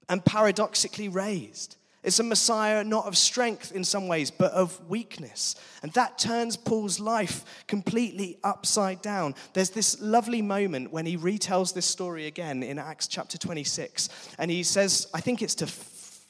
and 0.09 0.23
paradoxically 0.23 1.07
raised. 1.09 1.77
It's 2.03 2.19
a 2.19 2.23
Messiah 2.23 2.83
not 2.83 3.05
of 3.05 3.17
strength 3.17 3.71
in 3.71 3.83
some 3.83 4.07
ways, 4.07 4.29
but 4.29 4.51
of 4.51 4.89
weakness. 4.89 5.55
And 5.81 5.91
that 5.93 6.17
turns 6.17 6.57
Paul's 6.57 6.99
life 6.99 7.65
completely 7.67 8.37
upside 8.43 9.01
down. 9.01 9.35
There's 9.53 9.69
this 9.69 10.01
lovely 10.01 10.41
moment 10.41 10.91
when 10.91 11.05
he 11.05 11.17
retells 11.17 11.73
this 11.73 11.85
story 11.85 12.27
again 12.27 12.61
in 12.61 12.77
Acts 12.77 13.07
chapter 13.07 13.37
26. 13.37 14.09
And 14.37 14.51
he 14.51 14.63
says, 14.63 15.07
I 15.13 15.21
think 15.21 15.41
it's 15.41 15.55
to 15.55 15.67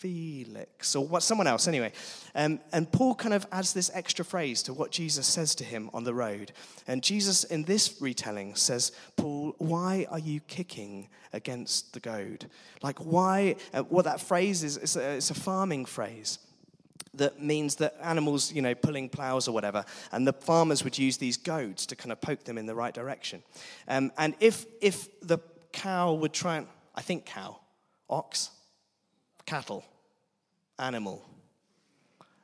Felix 0.04 0.98
or 0.98 1.08
what 1.08 1.24
someone 1.24 1.48
else 1.48 1.66
anyway. 1.66 1.94
Um, 2.36 2.60
and 2.74 2.92
Paul 2.92 3.16
kind 3.16 3.34
of 3.34 3.48
adds 3.54 3.72
this 3.72 3.90
extra 3.94 4.26
phrase 4.26 4.62
to 4.64 4.74
what 4.74 4.92
Jesus 4.92 5.26
says 5.26 5.56
to 5.56 5.64
him 5.64 5.90
on 5.94 6.04
the 6.04 6.14
road. 6.14 6.52
And 6.88 7.02
Jesus 7.02 7.46
in 7.46 7.64
this 7.64 8.02
retelling 8.02 8.56
says, 8.56 8.92
Paul, 9.16 9.56
why 9.60 10.06
are 10.12 10.20
you 10.20 10.42
kicking 10.42 11.08
against 11.32 11.94
the 11.94 12.02
goad? 12.02 12.48
Like 12.82 13.00
why? 13.00 13.56
Uh, 13.74 13.84
what 13.84 14.04
that 14.04 14.20
phrase 14.20 14.62
is, 14.62 14.76
it's 14.76 14.98
a, 14.98 15.12
it's 15.16 15.32
a 15.32 15.36
farming 15.36 15.86
phrase 15.86 16.38
that 17.14 17.42
means 17.42 17.76
that 17.76 17.96
animals, 18.04 18.52
you 18.52 18.62
know, 18.62 18.76
pulling 18.76 19.08
plows 19.08 19.48
or 19.48 19.54
whatever, 19.54 19.86
and 20.12 20.28
the 20.28 20.34
farmers 20.34 20.84
would 20.84 20.98
use 20.98 21.16
these 21.16 21.38
goads 21.38 21.86
to 21.86 21.96
kind 21.96 22.12
of 22.12 22.20
poke 22.20 22.44
them 22.44 22.58
in 22.58 22.66
the 22.66 22.76
right 22.76 22.94
direction. 22.94 23.42
Um, 23.88 24.12
and 24.18 24.36
if 24.42 24.66
if 24.82 25.08
the 25.22 25.38
cow 25.72 26.12
would 26.14 26.34
try 26.34 26.58
and, 26.58 26.68
I 26.94 27.02
think 27.02 27.26
cow, 27.26 27.60
ox, 28.10 28.50
cattle, 29.46 29.86
animal 30.80 31.26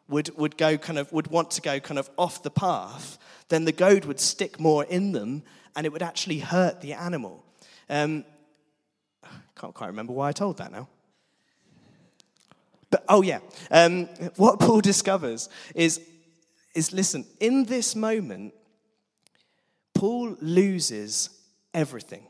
would, 0.08 0.36
would 0.38 0.58
go 0.58 0.78
kind 0.78 0.98
of 0.98 1.12
would 1.14 1.28
want 1.28 1.52
to 1.52 1.62
go 1.62 1.80
kind 1.80 2.00
of 2.00 2.10
off 2.18 2.44
the 2.44 2.50
path, 2.50 3.18
then 3.50 3.66
the 3.66 3.72
goad 3.72 4.06
would 4.06 4.20
stick 4.20 4.60
more 4.60 4.84
in 4.86 5.12
them 5.12 5.44
and 5.76 5.86
it 5.86 5.94
would 5.94 6.04
actually 6.04 6.40
hurt 6.40 6.82
the 6.82 6.94
animal. 6.94 7.46
Um, 7.90 8.26
can't 9.56 9.74
quite 9.74 9.88
remember 9.88 10.14
why 10.14 10.30
I 10.30 10.32
told 10.32 10.58
that 10.58 10.72
now. 10.72 10.88
But 12.90 13.04
oh 13.08 13.22
yeah, 13.22 13.40
um, 13.70 14.06
what 14.36 14.60
Paul 14.60 14.82
discovers 14.82 15.50
is 15.76 16.02
is 16.76 16.94
listen, 16.94 17.26
in 17.40 17.66
this 17.66 17.96
moment, 17.96 18.54
Paul 19.94 20.38
loses 20.40 21.30
everything 21.74 22.24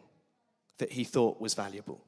that 0.77 0.91
he 0.93 1.03
thought 1.03 1.39
was 1.41 1.53
valuable. 1.53 2.03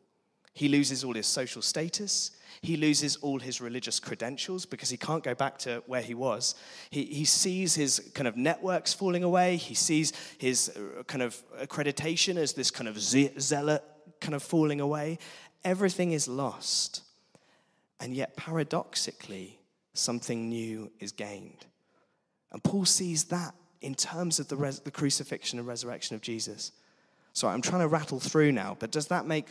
He 0.53 0.67
loses 0.67 1.03
all 1.03 1.13
his 1.13 1.27
social 1.27 1.61
status. 1.61 2.31
He 2.61 2.77
loses 2.77 3.15
all 3.17 3.39
his 3.39 3.61
religious 3.61 3.99
credentials 3.99 4.65
because 4.65 4.89
he 4.89 4.97
can't 4.97 5.23
go 5.23 5.33
back 5.33 5.57
to 5.59 5.83
where 5.87 6.01
he 6.01 6.13
was. 6.13 6.55
He, 6.89 7.05
he 7.05 7.25
sees 7.25 7.75
his 7.75 8.11
kind 8.13 8.27
of 8.27 8.35
networks 8.35 8.93
falling 8.93 9.23
away. 9.23 9.57
He 9.57 9.73
sees 9.73 10.13
his 10.37 10.69
uh, 10.69 11.03
kind 11.03 11.21
of 11.21 11.41
accreditation 11.61 12.37
as 12.37 12.53
this 12.53 12.71
kind 12.71 12.87
of 12.87 12.99
zealot 12.99 13.83
kind 14.19 14.35
of 14.35 14.43
falling 14.43 14.81
away. 14.81 15.17
Everything 15.63 16.11
is 16.11 16.27
lost. 16.27 17.03
And 17.99 18.13
yet, 18.15 18.35
paradoxically, 18.35 19.59
something 19.93 20.49
new 20.49 20.91
is 20.99 21.11
gained. 21.11 21.65
And 22.51 22.63
Paul 22.63 22.85
sees 22.85 23.25
that 23.25 23.53
in 23.81 23.95
terms 23.95 24.39
of 24.39 24.47
the, 24.47 24.55
res- 24.55 24.79
the 24.79 24.91
crucifixion 24.91 25.59
and 25.59 25.67
resurrection 25.67 26.15
of 26.15 26.21
Jesus. 26.21 26.71
So 27.33 27.47
I'm 27.47 27.61
trying 27.61 27.81
to 27.81 27.87
rattle 27.87 28.19
through 28.19 28.51
now, 28.51 28.75
but 28.79 28.91
does 28.91 29.07
that 29.07 29.25
make 29.25 29.47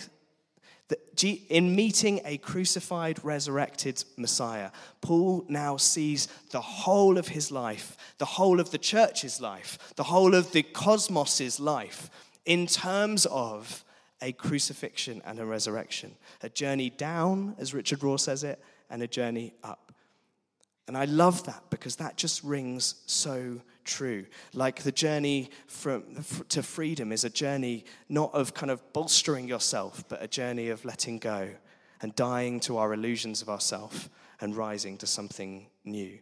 in 1.24 1.74
meeting 1.74 2.20
a 2.24 2.38
crucified, 2.38 3.24
resurrected 3.24 4.04
Messiah, 4.16 4.70
Paul 5.00 5.44
now 5.48 5.76
sees 5.76 6.28
the 6.50 6.61
whole 6.61 7.18
of 7.18 7.28
his 7.28 7.50
life, 7.50 7.96
the 8.18 8.24
whole 8.24 8.61
of 8.61 8.70
the 8.70 8.78
church's 8.78 9.40
life, 9.40 9.78
the 9.96 10.04
whole 10.04 10.35
of 10.35 10.52
the 10.52 10.62
cosmos's 10.62 11.61
life 11.61 12.11
in 12.44 12.66
terms 12.66 13.26
of 13.26 13.85
a 14.22 14.33
crucifixion 14.33 15.22
and 15.24 15.38
a 15.38 15.46
resurrection. 15.46 16.14
A 16.42 16.48
journey 16.48 16.90
down, 16.90 17.54
as 17.59 17.74
Richard 17.74 18.00
Rohr 18.00 18.20
says 18.20 18.44
it, 18.44 18.62
and 18.90 19.02
a 19.02 19.06
journey 19.06 19.54
up. 19.62 19.92
And 20.88 20.96
I 20.96 21.04
love 21.04 21.44
that 21.44 21.62
because 21.70 21.96
that 21.96 22.16
just 22.16 22.42
rings 22.42 22.96
so 23.06 23.61
true. 23.84 24.26
Like 24.52 24.82
the 24.82 24.92
journey 24.92 25.50
from, 25.66 26.04
to 26.48 26.62
freedom 26.62 27.12
is 27.12 27.24
a 27.24 27.30
journey 27.30 27.84
not 28.08 28.32
of 28.34 28.54
kind 28.54 28.70
of 28.70 28.92
bolstering 28.92 29.48
yourself, 29.48 30.04
but 30.08 30.22
a 30.22 30.28
journey 30.28 30.68
of 30.68 30.84
letting 30.84 31.18
go 31.18 31.50
and 32.02 32.14
dying 32.14 32.60
to 32.60 32.78
our 32.78 32.92
illusions 32.92 33.42
of 33.42 33.48
ourself 33.48 34.08
and 34.40 34.56
rising 34.56 34.96
to 34.98 35.06
something 35.06 35.66
new. 35.84 36.18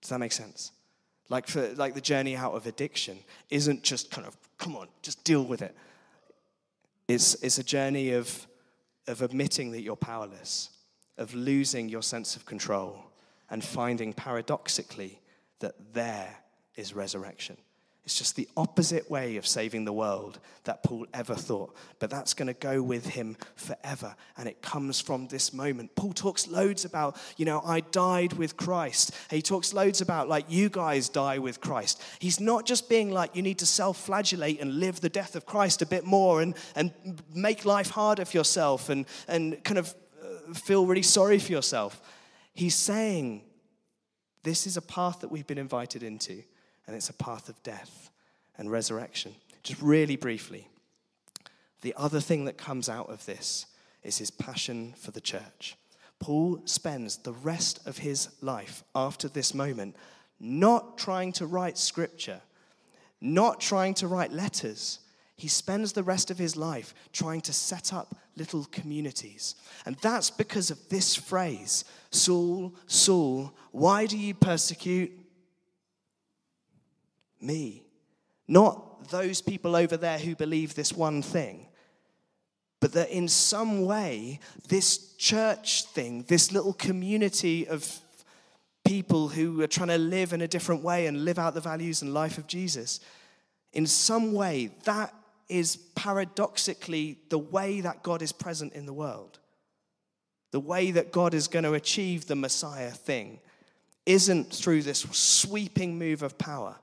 Does 0.00 0.10
that 0.10 0.18
make 0.18 0.32
sense? 0.32 0.72
Like, 1.28 1.46
for, 1.46 1.68
like 1.74 1.94
the 1.94 2.00
journey 2.00 2.36
out 2.36 2.54
of 2.54 2.66
addiction 2.66 3.18
isn't 3.50 3.82
just 3.82 4.10
kind 4.10 4.26
of, 4.26 4.36
come 4.58 4.76
on, 4.76 4.88
just 5.02 5.22
deal 5.24 5.44
with 5.44 5.62
it. 5.62 5.76
It's, 7.06 7.34
it's 7.42 7.58
a 7.58 7.64
journey 7.64 8.12
of, 8.12 8.46
of 9.06 9.22
admitting 9.22 9.72
that 9.72 9.82
you're 9.82 9.96
powerless, 9.96 10.70
of 11.18 11.34
losing 11.34 11.88
your 11.88 12.02
sense 12.02 12.34
of 12.34 12.46
control 12.46 13.04
and 13.50 13.62
finding 13.62 14.12
paradoxically 14.12 15.20
that 15.60 15.74
there 15.92 16.36
is 16.76 16.94
resurrection. 16.94 17.56
It's 18.04 18.18
just 18.18 18.34
the 18.34 18.48
opposite 18.56 19.10
way 19.10 19.36
of 19.36 19.46
saving 19.46 19.84
the 19.84 19.92
world 19.92 20.40
that 20.64 20.82
Paul 20.82 21.06
ever 21.12 21.34
thought. 21.34 21.76
But 21.98 22.10
that's 22.10 22.32
going 22.32 22.48
to 22.48 22.54
go 22.54 22.82
with 22.82 23.06
him 23.06 23.36
forever. 23.56 24.16
And 24.38 24.48
it 24.48 24.62
comes 24.62 25.00
from 25.00 25.28
this 25.28 25.52
moment. 25.52 25.94
Paul 25.94 26.14
talks 26.14 26.48
loads 26.48 26.84
about, 26.84 27.16
you 27.36 27.44
know, 27.44 27.60
I 27.64 27.80
died 27.80 28.32
with 28.32 28.56
Christ. 28.56 29.12
He 29.30 29.42
talks 29.42 29.74
loads 29.74 30.00
about, 30.00 30.28
like, 30.28 30.46
you 30.48 30.70
guys 30.70 31.08
die 31.10 31.38
with 31.38 31.60
Christ. 31.60 32.02
He's 32.18 32.40
not 32.40 32.64
just 32.64 32.88
being 32.88 33.12
like, 33.12 33.36
you 33.36 33.42
need 33.42 33.58
to 33.58 33.66
self 33.66 33.98
flagellate 33.98 34.60
and 34.60 34.80
live 34.80 35.00
the 35.00 35.10
death 35.10 35.36
of 35.36 35.44
Christ 35.44 35.82
a 35.82 35.86
bit 35.86 36.04
more 36.04 36.40
and, 36.40 36.56
and 36.74 36.92
make 37.34 37.66
life 37.66 37.90
harder 37.90 38.24
for 38.24 38.36
yourself 38.36 38.88
and, 38.88 39.04
and 39.28 39.62
kind 39.62 39.78
of 39.78 39.94
uh, 40.20 40.54
feel 40.54 40.86
really 40.86 41.02
sorry 41.02 41.38
for 41.38 41.52
yourself. 41.52 42.00
He's 42.54 42.74
saying, 42.74 43.42
this 44.42 44.66
is 44.66 44.78
a 44.78 44.82
path 44.82 45.20
that 45.20 45.30
we've 45.30 45.46
been 45.46 45.58
invited 45.58 46.02
into 46.02 46.42
and 46.90 46.96
it's 46.96 47.08
a 47.08 47.14
path 47.14 47.48
of 47.48 47.62
death 47.62 48.10
and 48.58 48.68
resurrection. 48.68 49.32
Just 49.62 49.80
really 49.80 50.16
briefly, 50.16 50.66
the 51.82 51.94
other 51.96 52.18
thing 52.18 52.46
that 52.46 52.58
comes 52.58 52.88
out 52.88 53.08
of 53.08 53.24
this 53.26 53.66
is 54.02 54.18
his 54.18 54.32
passion 54.32 54.94
for 54.98 55.12
the 55.12 55.20
church. 55.20 55.76
Paul 56.18 56.62
spends 56.64 57.18
the 57.18 57.32
rest 57.32 57.86
of 57.86 57.98
his 57.98 58.30
life 58.42 58.82
after 58.92 59.28
this 59.28 59.54
moment 59.54 59.94
not 60.40 60.98
trying 60.98 61.30
to 61.34 61.46
write 61.46 61.78
scripture, 61.78 62.40
not 63.20 63.60
trying 63.60 63.94
to 63.94 64.08
write 64.08 64.32
letters. 64.32 64.98
He 65.36 65.46
spends 65.46 65.92
the 65.92 66.02
rest 66.02 66.28
of 66.28 66.38
his 66.38 66.56
life 66.56 66.92
trying 67.12 67.42
to 67.42 67.52
set 67.52 67.92
up 67.92 68.16
little 68.34 68.64
communities. 68.64 69.54
And 69.86 69.94
that's 69.98 70.28
because 70.28 70.72
of 70.72 70.88
this 70.88 71.14
phrase 71.14 71.84
Saul, 72.10 72.74
Saul, 72.88 73.54
why 73.70 74.06
do 74.06 74.18
you 74.18 74.34
persecute 74.34 75.19
me. 77.42 77.84
Not 78.48 79.08
those 79.10 79.40
people 79.40 79.76
over 79.76 79.96
there 79.96 80.18
who 80.18 80.34
believe 80.34 80.74
this 80.74 80.92
one 80.92 81.22
thing, 81.22 81.66
but 82.80 82.92
that 82.92 83.10
in 83.10 83.28
some 83.28 83.84
way, 83.84 84.40
this 84.68 85.14
church 85.16 85.84
thing, 85.84 86.24
this 86.28 86.50
little 86.50 86.72
community 86.72 87.68
of 87.68 88.00
people 88.84 89.28
who 89.28 89.60
are 89.60 89.66
trying 89.66 89.88
to 89.88 89.98
live 89.98 90.32
in 90.32 90.40
a 90.40 90.48
different 90.48 90.82
way 90.82 91.06
and 91.06 91.24
live 91.24 91.38
out 91.38 91.54
the 91.54 91.60
values 91.60 92.02
and 92.02 92.12
life 92.12 92.38
of 92.38 92.46
Jesus, 92.46 93.00
in 93.72 93.86
some 93.86 94.32
way, 94.32 94.70
that 94.84 95.14
is 95.48 95.76
paradoxically 95.94 97.18
the 97.28 97.38
way 97.38 97.80
that 97.80 98.02
God 98.02 98.22
is 98.22 98.32
present 98.32 98.72
in 98.72 98.86
the 98.86 98.92
world. 98.92 99.38
The 100.52 100.60
way 100.60 100.90
that 100.92 101.12
God 101.12 101.34
is 101.34 101.46
going 101.46 101.64
to 101.64 101.74
achieve 101.74 102.26
the 102.26 102.34
Messiah 102.34 102.90
thing 102.90 103.38
isn't 104.06 104.52
through 104.52 104.82
this 104.82 105.00
sweeping 105.12 105.98
move 105.98 106.22
of 106.22 106.38
power 106.38 106.76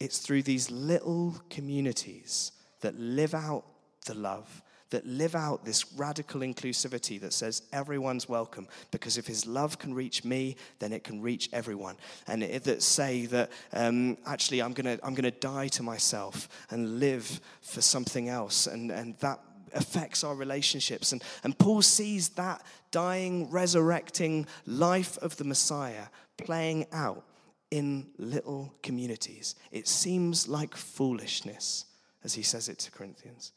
it's 0.00 0.18
through 0.18 0.42
these 0.42 0.70
little 0.70 1.36
communities 1.50 2.52
that 2.80 2.98
live 2.98 3.34
out 3.34 3.64
the 4.06 4.14
love, 4.14 4.62
that 4.88 5.06
live 5.06 5.34
out 5.34 5.64
this 5.64 5.92
radical 5.92 6.40
inclusivity 6.40 7.20
that 7.20 7.32
says 7.32 7.62
everyone's 7.72 8.28
welcome 8.28 8.66
because 8.90 9.18
if 9.18 9.26
his 9.26 9.46
love 9.46 9.78
can 9.78 9.94
reach 9.94 10.24
me 10.24 10.56
then 10.80 10.92
it 10.92 11.04
can 11.04 11.20
reach 11.20 11.48
everyone. 11.52 11.96
And 12.26 12.42
it, 12.42 12.64
that 12.64 12.82
say 12.82 13.26
that 13.26 13.50
um, 13.72 14.18
actually 14.26 14.62
i'm 14.62 14.72
going 14.72 14.98
to 14.98 15.06
i'm 15.06 15.14
to 15.14 15.30
die 15.30 15.68
to 15.68 15.82
myself 15.82 16.48
and 16.70 16.98
live 16.98 17.40
for 17.60 17.80
something 17.80 18.28
else 18.28 18.66
and, 18.66 18.90
and 18.90 19.16
that 19.18 19.38
affects 19.72 20.24
our 20.24 20.34
relationships. 20.34 21.12
And, 21.12 21.22
and 21.44 21.56
paul 21.56 21.82
sees 21.82 22.30
that 22.30 22.64
dying 22.90 23.50
resurrecting 23.50 24.46
life 24.66 25.16
of 25.18 25.36
the 25.36 25.44
messiah 25.44 26.06
playing 26.36 26.86
out 26.90 27.22
in 27.70 28.08
little 28.18 28.74
communities. 28.82 29.54
It 29.70 29.86
seems 29.86 30.48
like 30.48 30.76
foolishness, 30.76 31.86
as 32.24 32.34
he 32.34 32.42
says 32.42 32.68
it 32.68 32.78
to 32.80 32.90
Corinthians. 32.90 33.52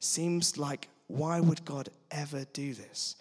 Seems 0.00 0.58
like, 0.58 0.88
why 1.06 1.40
would 1.40 1.64
God 1.64 1.88
ever 2.10 2.44
do 2.52 2.74
this? 2.74 3.16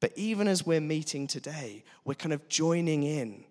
But 0.00 0.12
even 0.16 0.48
as 0.48 0.66
we're 0.66 0.80
meeting 0.80 1.26
today, 1.26 1.84
we're 2.04 2.14
kind 2.14 2.32
of 2.32 2.48
joining 2.48 3.02
in 3.02 3.44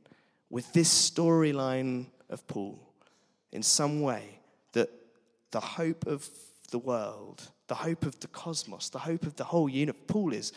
with 0.50 0.72
this 0.74 1.12
storyline 1.12 2.08
of 2.30 2.46
Paul 2.48 2.80
in 3.52 3.64
some 3.64 4.02
way 4.02 4.40
that 4.74 4.90
the 5.52 5.60
hope 5.60 6.06
of 6.06 6.28
the 6.72 6.80
world, 6.80 7.50
the 7.68 7.76
hope 7.76 8.06
of 8.06 8.20
the 8.20 8.28
cosmos, 8.28 8.90
the 8.90 9.00
hope 9.00 9.24
of 9.24 9.36
the 9.36 9.44
whole 9.44 9.70
universe, 9.70 10.02
Paul 10.08 10.34
is 10.34 10.52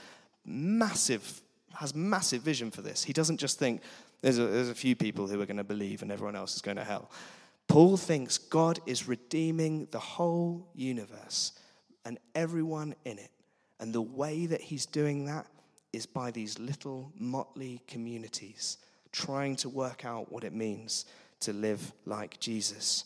massive, 0.45 1.41
has 1.75 1.95
massive 1.95 2.43
vision 2.43 2.71
for 2.71 2.83
this. 2.83 3.05
He 3.05 3.13
doesn't 3.13 3.39
just 3.39 3.59
think, 3.59 3.83
there's 4.23 4.39
a, 4.39 4.47
there's 4.47 4.69
a 4.69 4.75
few 4.75 4.97
people 4.97 5.27
who 5.27 5.41
are 5.41 5.47
going 5.47 5.57
to 5.57 5.65
believe 5.65 6.03
and 6.03 6.11
everyone 6.11 6.37
else 6.37 6.57
is 6.57 6.63
going 6.63 6.77
to 6.77 6.85
hell. 6.85 7.11
Paul 7.69 7.97
thinks 7.97 8.39
God 8.39 8.81
is 8.87 9.09
redeeming 9.09 9.89
the 9.91 9.99
whole 9.99 10.69
universe 10.75 11.53
and 12.05 12.19
everyone 12.35 12.95
in 13.05 13.19
it. 13.19 13.31
And 13.81 13.93
the 13.93 14.03
way 14.03 14.47
that 14.47 14.61
he's 14.61 14.87
doing 14.87 15.27
that 15.27 15.47
is 15.93 16.07
by 16.07 16.31
these 16.31 16.59
little 16.59 17.13
motley 17.19 17.83
communities 17.87 18.79
trying 19.13 19.57
to 19.57 19.69
work 19.69 20.05
out 20.05 20.31
what 20.31 20.45
it 20.45 20.53
means 20.53 21.07
to 21.41 21.53
live 21.53 21.93
like 22.05 22.39
Jesus. 22.39 23.05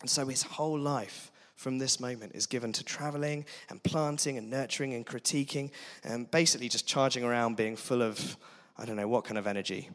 And 0.00 0.10
so 0.10 0.26
his 0.26 0.42
whole 0.42 0.78
life 0.78 1.30
from 1.56 1.78
this 1.78 1.98
moment 1.98 2.32
is 2.34 2.46
given 2.46 2.72
to 2.74 2.84
traveling 2.84 3.46
and 3.70 3.82
planting 3.82 4.36
and 4.36 4.50
nurturing 4.50 4.92
and 4.94 5.06
critiquing 5.06 5.70
and 6.04 6.30
basically 6.30 6.68
just 6.68 6.86
charging 6.86 7.24
around 7.24 7.56
being 7.56 7.76
full 7.76 8.02
of, 8.02 8.36
I 8.76 8.84
don't 8.84 8.96
know, 8.96 9.08
what 9.08 9.24
kind 9.24 9.38
of 9.38 9.46
energy 9.46 9.88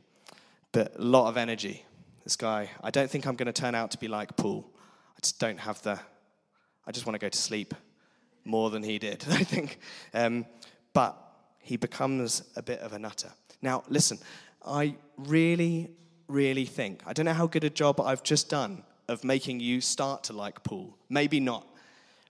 but 0.72 0.94
a 0.98 1.02
lot 1.02 1.28
of 1.28 1.38
energy. 1.38 1.86
This 2.24 2.36
guy, 2.36 2.70
I 2.84 2.92
don't 2.92 3.10
think 3.10 3.26
I'm 3.26 3.36
going 3.36 3.52
to 3.52 3.62
turn 3.62 3.76
out 3.76 3.92
to 3.92 3.98
be 3.98 4.08
like 4.08 4.36
Paul. 4.38 4.70
I 5.16 5.20
just 5.22 5.40
don't 5.40 5.60
have 5.60 5.82
the, 5.82 6.00
I 6.86 6.92
just 6.92 7.06
want 7.06 7.16
to 7.16 7.20
go 7.20 7.30
to 7.30 7.38
sleep 7.38 7.74
more 8.46 8.70
than 8.70 8.84
he 8.84 9.00
did, 9.00 9.26
I 9.30 9.44
think. 9.44 9.80
Um, 10.14 10.46
but 10.94 11.18
he 11.60 11.78
becomes 11.78 12.44
a 12.56 12.62
bit 12.62 12.80
of 12.80 12.94
a 12.94 13.00
nutter. 13.00 13.32
Now, 13.62 13.84
listen, 13.90 14.18
I 14.66 14.96
really, 15.18 15.92
really 16.28 16.66
think, 16.66 17.02
I 17.06 17.14
don't 17.14 17.26
know 17.26 17.34
how 17.34 17.48
good 17.48 17.64
a 17.64 17.70
job 17.70 18.00
I've 18.00 18.24
just 18.24 18.50
done 18.50 18.84
of 19.08 19.24
making 19.24 19.60
you 19.60 19.82
start 19.82 20.24
to 20.26 20.34
like 20.34 20.64
Paul. 20.64 20.96
Maybe 21.10 21.40
not. 21.40 21.68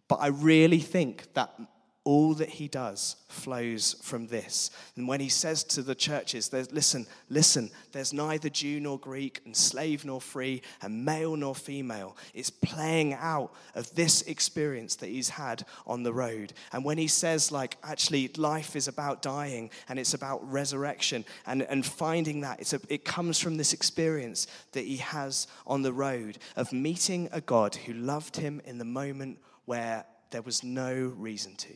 But 0.07 0.15
I 0.15 0.27
really 0.27 0.79
think 0.79 1.33
that 1.35 1.53
all 2.03 2.33
that 2.33 2.49
he 2.49 2.67
does 2.67 3.15
flows 3.27 3.95
from 4.01 4.25
this. 4.27 4.71
And 4.95 5.07
when 5.07 5.19
he 5.19 5.29
says 5.29 5.63
to 5.65 5.83
the 5.83 5.93
churches, 5.93 6.51
listen, 6.51 7.05
listen, 7.29 7.69
there's 7.91 8.11
neither 8.11 8.49
Jew 8.49 8.79
nor 8.79 8.97
Greek, 8.97 9.41
and 9.45 9.55
slave 9.55 10.03
nor 10.03 10.19
free, 10.19 10.63
and 10.81 11.05
male 11.05 11.35
nor 11.35 11.53
female. 11.53 12.17
It's 12.33 12.49
playing 12.49 13.13
out 13.13 13.53
of 13.75 13.93
this 13.93 14.23
experience 14.23 14.95
that 14.95 15.09
he's 15.09 15.29
had 15.29 15.63
on 15.85 16.01
the 16.01 16.13
road. 16.13 16.53
And 16.73 16.83
when 16.83 16.97
he 16.97 17.07
says, 17.07 17.51
like, 17.51 17.77
actually, 17.83 18.29
life 18.35 18.75
is 18.75 18.87
about 18.87 19.21
dying 19.21 19.69
and 19.87 19.99
it's 19.99 20.15
about 20.15 20.49
resurrection 20.51 21.23
and, 21.45 21.61
and 21.61 21.85
finding 21.85 22.41
that, 22.41 22.59
it's 22.59 22.73
a, 22.73 22.81
it 22.89 23.05
comes 23.05 23.39
from 23.39 23.57
this 23.57 23.73
experience 23.73 24.47
that 24.71 24.85
he 24.85 24.97
has 24.97 25.45
on 25.67 25.83
the 25.83 25.93
road 25.93 26.39
of 26.55 26.73
meeting 26.73 27.29
a 27.31 27.41
God 27.41 27.75
who 27.75 27.93
loved 27.93 28.37
him 28.37 28.59
in 28.65 28.79
the 28.79 28.85
moment 28.85 29.37
where 29.65 30.05
there 30.31 30.41
was 30.41 30.63
no 30.63 31.13
reason 31.17 31.55
to. 31.57 31.73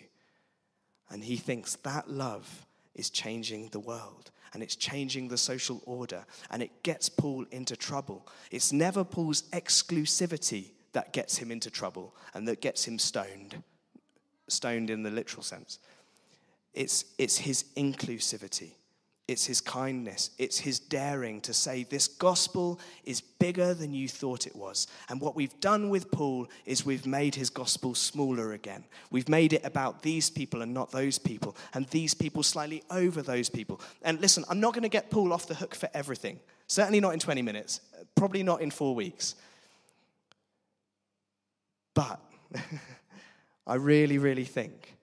And 1.10 1.24
he 1.24 1.38
thinks 1.38 1.76
that 1.78 2.10
love 2.10 2.66
is 2.94 3.10
changing 3.10 3.70
the 3.70 3.80
world 3.80 4.32
and 4.54 4.64
it's 4.64 4.76
changing 4.76 5.28
the 5.28 5.38
social 5.38 5.82
order 5.86 6.26
and 6.50 6.64
it 6.64 6.84
gets 6.84 7.10
Paul 7.10 7.46
into 7.52 7.76
trouble. 7.76 8.28
It's 8.52 8.72
never 8.72 9.04
Paul's 9.04 9.44
exclusivity 9.52 10.72
that 10.94 11.14
gets 11.14 11.38
him 11.38 11.52
into 11.52 11.70
trouble 11.70 12.16
and 12.34 12.48
that 12.48 12.62
gets 12.62 12.86
him 12.86 12.98
stoned, 12.98 13.62
stoned 14.48 14.90
in 14.90 15.04
the 15.04 15.12
literal 15.12 15.44
sense. 15.44 15.80
It's, 16.74 17.06
it's 17.18 17.38
his 17.38 17.66
inclusivity. 17.76 18.72
It's 19.28 19.48
his 19.48 19.60
kindness. 19.60 20.30
It's 20.38 20.60
his 20.60 20.80
daring 20.80 21.42
to 21.42 21.54
say, 21.54 21.84
This 21.84 22.08
gospel 22.08 22.80
is 23.04 23.22
bigger 23.22 23.74
than 23.74 23.92
you 23.92 24.08
thought 24.08 24.46
it 24.46 24.56
was. 24.56 24.86
And 25.10 25.20
what 25.20 25.36
we've 25.36 25.60
done 25.60 25.90
with 25.90 26.12
Paul 26.12 26.48
is 26.66 26.86
we've 26.86 27.08
made 27.08 27.34
his 27.34 27.50
gospel 27.50 27.96
smaller 27.96 28.54
again. 28.54 28.84
We've 29.10 29.28
made 29.28 29.54
it 29.54 29.66
about 29.66 30.04
these 30.04 30.30
people 30.30 30.62
and 30.62 30.76
not 30.76 30.92
those 30.92 31.18
people, 31.18 31.58
and 31.74 31.88
these 31.88 32.14
people 32.14 32.44
slightly 32.44 32.84
over 32.92 33.24
those 33.24 33.50
people. 33.50 33.82
And 34.04 34.22
listen, 34.22 34.46
I'm 34.48 34.60
not 34.60 34.74
going 34.74 34.84
to 34.84 34.90
get 34.90 35.10
Paul 35.10 35.34
off 35.34 35.48
the 35.48 35.56
hook 35.56 35.74
for 35.74 35.90
everything. 35.96 36.40
Certainly 36.68 37.00
not 37.00 37.14
in 37.14 37.20
20 37.20 37.42
minutes, 37.42 37.82
probably 38.14 38.44
not 38.44 38.62
in 38.62 38.70
four 38.70 38.94
weeks. 38.94 39.34
But 41.96 42.20
I 43.68 43.76
really, 43.76 44.20
really 44.20 44.46
think 44.46 44.96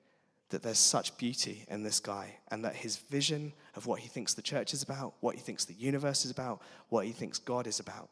that 0.50 0.62
there's 0.62 0.78
such 0.78 1.16
beauty 1.16 1.64
in 1.68 1.82
this 1.82 1.98
guy 1.98 2.36
and 2.52 2.64
that 2.64 2.76
his 2.76 2.98
vision 2.98 3.52
of 3.74 3.86
what 3.86 4.00
he 4.00 4.08
thinks 4.08 4.34
the 4.34 4.42
church 4.42 4.74
is 4.74 4.82
about, 4.82 5.14
what 5.20 5.34
he 5.34 5.40
thinks 5.40 5.64
the 5.64 5.74
universe 5.74 6.24
is 6.24 6.30
about, 6.30 6.60
what 6.88 7.06
he 7.06 7.12
thinks 7.12 7.38
God 7.38 7.66
is 7.66 7.80
about, 7.80 8.10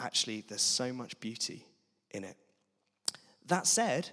actually, 0.00 0.44
there's 0.48 0.62
so 0.62 0.92
much 0.92 1.18
beauty 1.20 1.66
in 2.10 2.24
it. 2.24 2.36
That 3.46 3.66
said, 3.66 4.10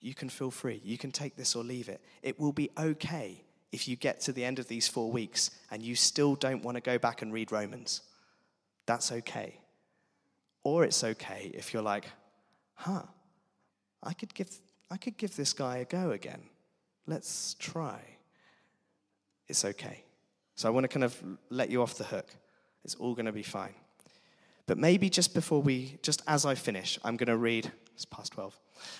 you 0.00 0.14
can 0.14 0.28
feel 0.28 0.50
free. 0.50 0.80
You 0.84 0.98
can 0.98 1.10
take 1.10 1.36
this 1.36 1.56
or 1.56 1.64
leave 1.64 1.88
it. 1.88 2.00
It 2.22 2.38
will 2.38 2.52
be 2.52 2.70
okay 2.78 3.42
if 3.72 3.88
you 3.88 3.96
get 3.96 4.20
to 4.22 4.32
the 4.32 4.44
end 4.44 4.58
of 4.58 4.68
these 4.68 4.86
four 4.86 5.10
weeks 5.10 5.50
and 5.70 5.82
you 5.82 5.96
still 5.96 6.34
don't 6.34 6.62
want 6.62 6.76
to 6.76 6.80
go 6.80 6.98
back 6.98 7.22
and 7.22 7.32
read 7.32 7.50
Romans. 7.50 8.02
That's 8.86 9.10
okay. 9.10 9.58
Or 10.62 10.84
it's 10.84 11.02
okay 11.02 11.50
if 11.54 11.72
you're 11.72 11.82
like, 11.82 12.06
huh, 12.74 13.02
I 14.02 14.12
could 14.12 14.34
give, 14.34 14.50
I 14.90 14.96
could 14.96 15.16
give 15.16 15.36
this 15.36 15.52
guy 15.52 15.78
a 15.78 15.84
go 15.84 16.10
again. 16.12 16.42
Let's 17.06 17.54
try. 17.58 18.15
It's 19.48 19.64
okay. 19.64 20.04
So 20.54 20.68
I 20.68 20.70
want 20.70 20.84
to 20.84 20.88
kind 20.88 21.04
of 21.04 21.22
let 21.50 21.70
you 21.70 21.82
off 21.82 21.94
the 21.94 22.04
hook. 22.04 22.28
It's 22.84 22.94
all 22.94 23.14
going 23.14 23.26
to 23.26 23.32
be 23.32 23.42
fine. 23.42 23.74
But 24.66 24.78
maybe 24.78 25.08
just 25.08 25.34
before 25.34 25.62
we, 25.62 25.98
just 26.02 26.22
as 26.26 26.44
I 26.44 26.54
finish, 26.54 26.98
I'm 27.04 27.16
going 27.16 27.28
to 27.28 27.36
read, 27.36 27.70
it's 27.94 28.04
past 28.04 28.32
12. 28.32 28.58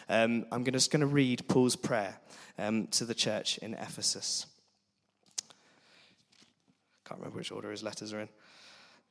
Um, 0.08 0.46
I'm 0.52 0.64
just 0.64 0.90
going 0.90 1.00
to 1.00 1.06
read 1.06 1.46
Paul's 1.48 1.76
prayer 1.76 2.16
um, 2.58 2.86
to 2.88 3.04
the 3.04 3.14
church 3.14 3.58
in 3.58 3.74
Ephesus. 3.74 4.46
Can't 7.04 7.20
remember 7.20 7.38
which 7.38 7.50
order 7.52 7.70
his 7.70 7.82
letters 7.82 8.12
are 8.12 8.20
in. 8.20 8.28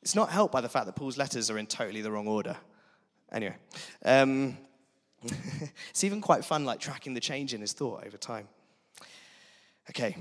It's 0.01 0.15
not 0.15 0.29
helped 0.29 0.53
by 0.53 0.61
the 0.61 0.69
fact 0.69 0.85
that 0.85 0.95
Paul's 0.95 1.17
letters 1.17 1.49
are 1.49 1.57
in 1.57 1.65
totally 1.65 2.01
the 2.01 2.11
wrong 2.11 2.27
order. 2.27 2.55
Anyway, 3.31 3.55
um, 4.05 4.57
it's 5.89 6.03
even 6.03 6.21
quite 6.21 6.45
fun, 6.45 6.63
like 6.63 6.79
tracking 6.79 7.13
the 7.13 7.19
change 7.19 7.53
in 7.53 7.61
his 7.61 7.73
thought 7.73 8.05
over 8.05 8.17
time. 8.17 8.47
Okay. 9.89 10.15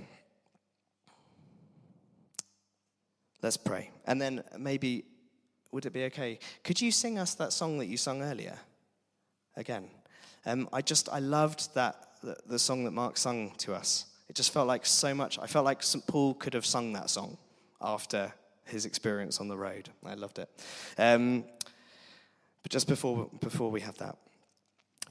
Let's 3.44 3.58
pray. 3.58 3.90
And 4.06 4.18
then 4.22 4.42
maybe, 4.58 5.04
would 5.70 5.84
it 5.84 5.92
be 5.92 6.04
okay? 6.04 6.38
Could 6.62 6.80
you 6.80 6.90
sing 6.90 7.18
us 7.18 7.34
that 7.34 7.52
song 7.52 7.76
that 7.76 7.84
you 7.84 7.98
sung 7.98 8.22
earlier? 8.22 8.58
Again. 9.54 9.90
Um, 10.46 10.66
I 10.72 10.80
just, 10.80 11.10
I 11.10 11.18
loved 11.18 11.74
that, 11.74 12.08
the, 12.22 12.38
the 12.46 12.58
song 12.58 12.84
that 12.84 12.92
Mark 12.92 13.18
sung 13.18 13.52
to 13.58 13.74
us. 13.74 14.06
It 14.30 14.34
just 14.34 14.50
felt 14.50 14.66
like 14.66 14.86
so 14.86 15.14
much. 15.14 15.38
I 15.38 15.46
felt 15.46 15.66
like 15.66 15.82
St. 15.82 16.06
Paul 16.06 16.32
could 16.32 16.54
have 16.54 16.64
sung 16.64 16.94
that 16.94 17.10
song 17.10 17.36
after 17.82 18.32
his 18.64 18.86
experience 18.86 19.42
on 19.42 19.48
the 19.48 19.58
road. 19.58 19.90
I 20.06 20.14
loved 20.14 20.38
it. 20.38 20.48
Um, 20.96 21.44
but 22.62 22.72
just 22.72 22.88
before, 22.88 23.28
before 23.40 23.70
we 23.70 23.82
have 23.82 23.98
that, 23.98 24.16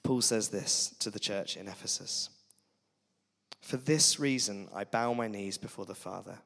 Paul 0.02 0.22
says 0.22 0.50
this 0.50 0.96
to 0.98 1.12
the 1.12 1.20
church 1.20 1.56
in 1.56 1.68
Ephesus 1.68 2.32
For 3.62 3.78
this 3.78 4.20
reason, 4.20 4.70
I 4.74 4.86
bow 4.86 5.14
my 5.14 5.28
knees 5.28 5.60
before 5.60 5.86
the 5.86 5.94
Father, 5.94 6.40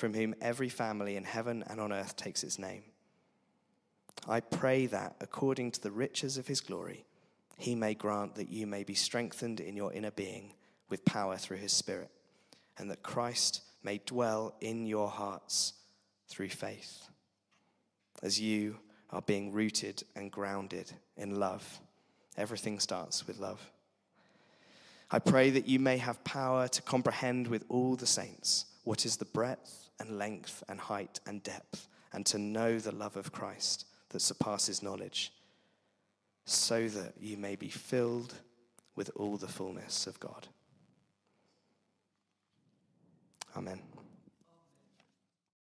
from 0.00 0.14
whom 0.14 0.34
every 0.40 0.70
family 0.70 1.16
in 1.16 1.24
heaven 1.24 1.62
and 1.68 1.78
on 1.78 1.92
earth 1.92 2.16
takes 2.16 2.42
its 2.42 2.58
name. 2.58 2.82
I 4.26 4.40
pray 4.40 4.86
that, 4.86 5.16
according 5.20 5.72
to 5.72 5.80
the 5.82 5.90
riches 5.90 6.38
of 6.38 6.46
his 6.46 6.62
glory, 6.62 7.04
he 7.58 7.74
may 7.74 7.94
grant 7.94 8.34
that 8.36 8.48
you 8.48 8.66
may 8.66 8.82
be 8.82 8.94
strengthened 8.94 9.60
in 9.60 9.76
your 9.76 9.92
inner 9.92 10.10
being 10.10 10.54
with 10.88 11.04
power 11.04 11.36
through 11.36 11.58
his 11.58 11.74
Spirit, 11.74 12.10
and 12.78 12.90
that 12.90 13.02
Christ 13.02 13.60
may 13.82 14.00
dwell 14.06 14.54
in 14.62 14.86
your 14.86 15.08
hearts 15.08 15.74
through 16.28 16.48
faith, 16.48 17.08
as 18.22 18.40
you 18.40 18.78
are 19.10 19.22
being 19.22 19.52
rooted 19.52 20.02
and 20.16 20.32
grounded 20.32 20.90
in 21.18 21.38
love. 21.38 21.78
Everything 22.38 22.80
starts 22.80 23.26
with 23.26 23.38
love. 23.38 23.60
I 25.10 25.18
pray 25.18 25.50
that 25.50 25.68
you 25.68 25.78
may 25.78 25.98
have 25.98 26.24
power 26.24 26.68
to 26.68 26.82
comprehend 26.82 27.48
with 27.48 27.64
all 27.68 27.96
the 27.96 28.06
saints 28.06 28.64
what 28.84 29.04
is 29.04 29.18
the 29.18 29.24
breadth 29.26 29.79
and 30.00 30.18
length 30.18 30.64
and 30.68 30.80
height 30.80 31.20
and 31.26 31.42
depth, 31.42 31.86
and 32.12 32.26
to 32.26 32.38
know 32.38 32.78
the 32.78 32.90
love 32.92 33.16
of 33.16 33.30
Christ 33.30 33.86
that 34.08 34.20
surpasses 34.20 34.82
knowledge 34.82 35.32
so 36.44 36.88
that 36.88 37.14
you 37.20 37.36
may 37.36 37.54
be 37.54 37.68
filled 37.68 38.34
with 38.96 39.10
all 39.14 39.36
the 39.36 39.46
fullness 39.46 40.06
of 40.08 40.18
God. 40.18 40.48
Amen. 43.56 43.80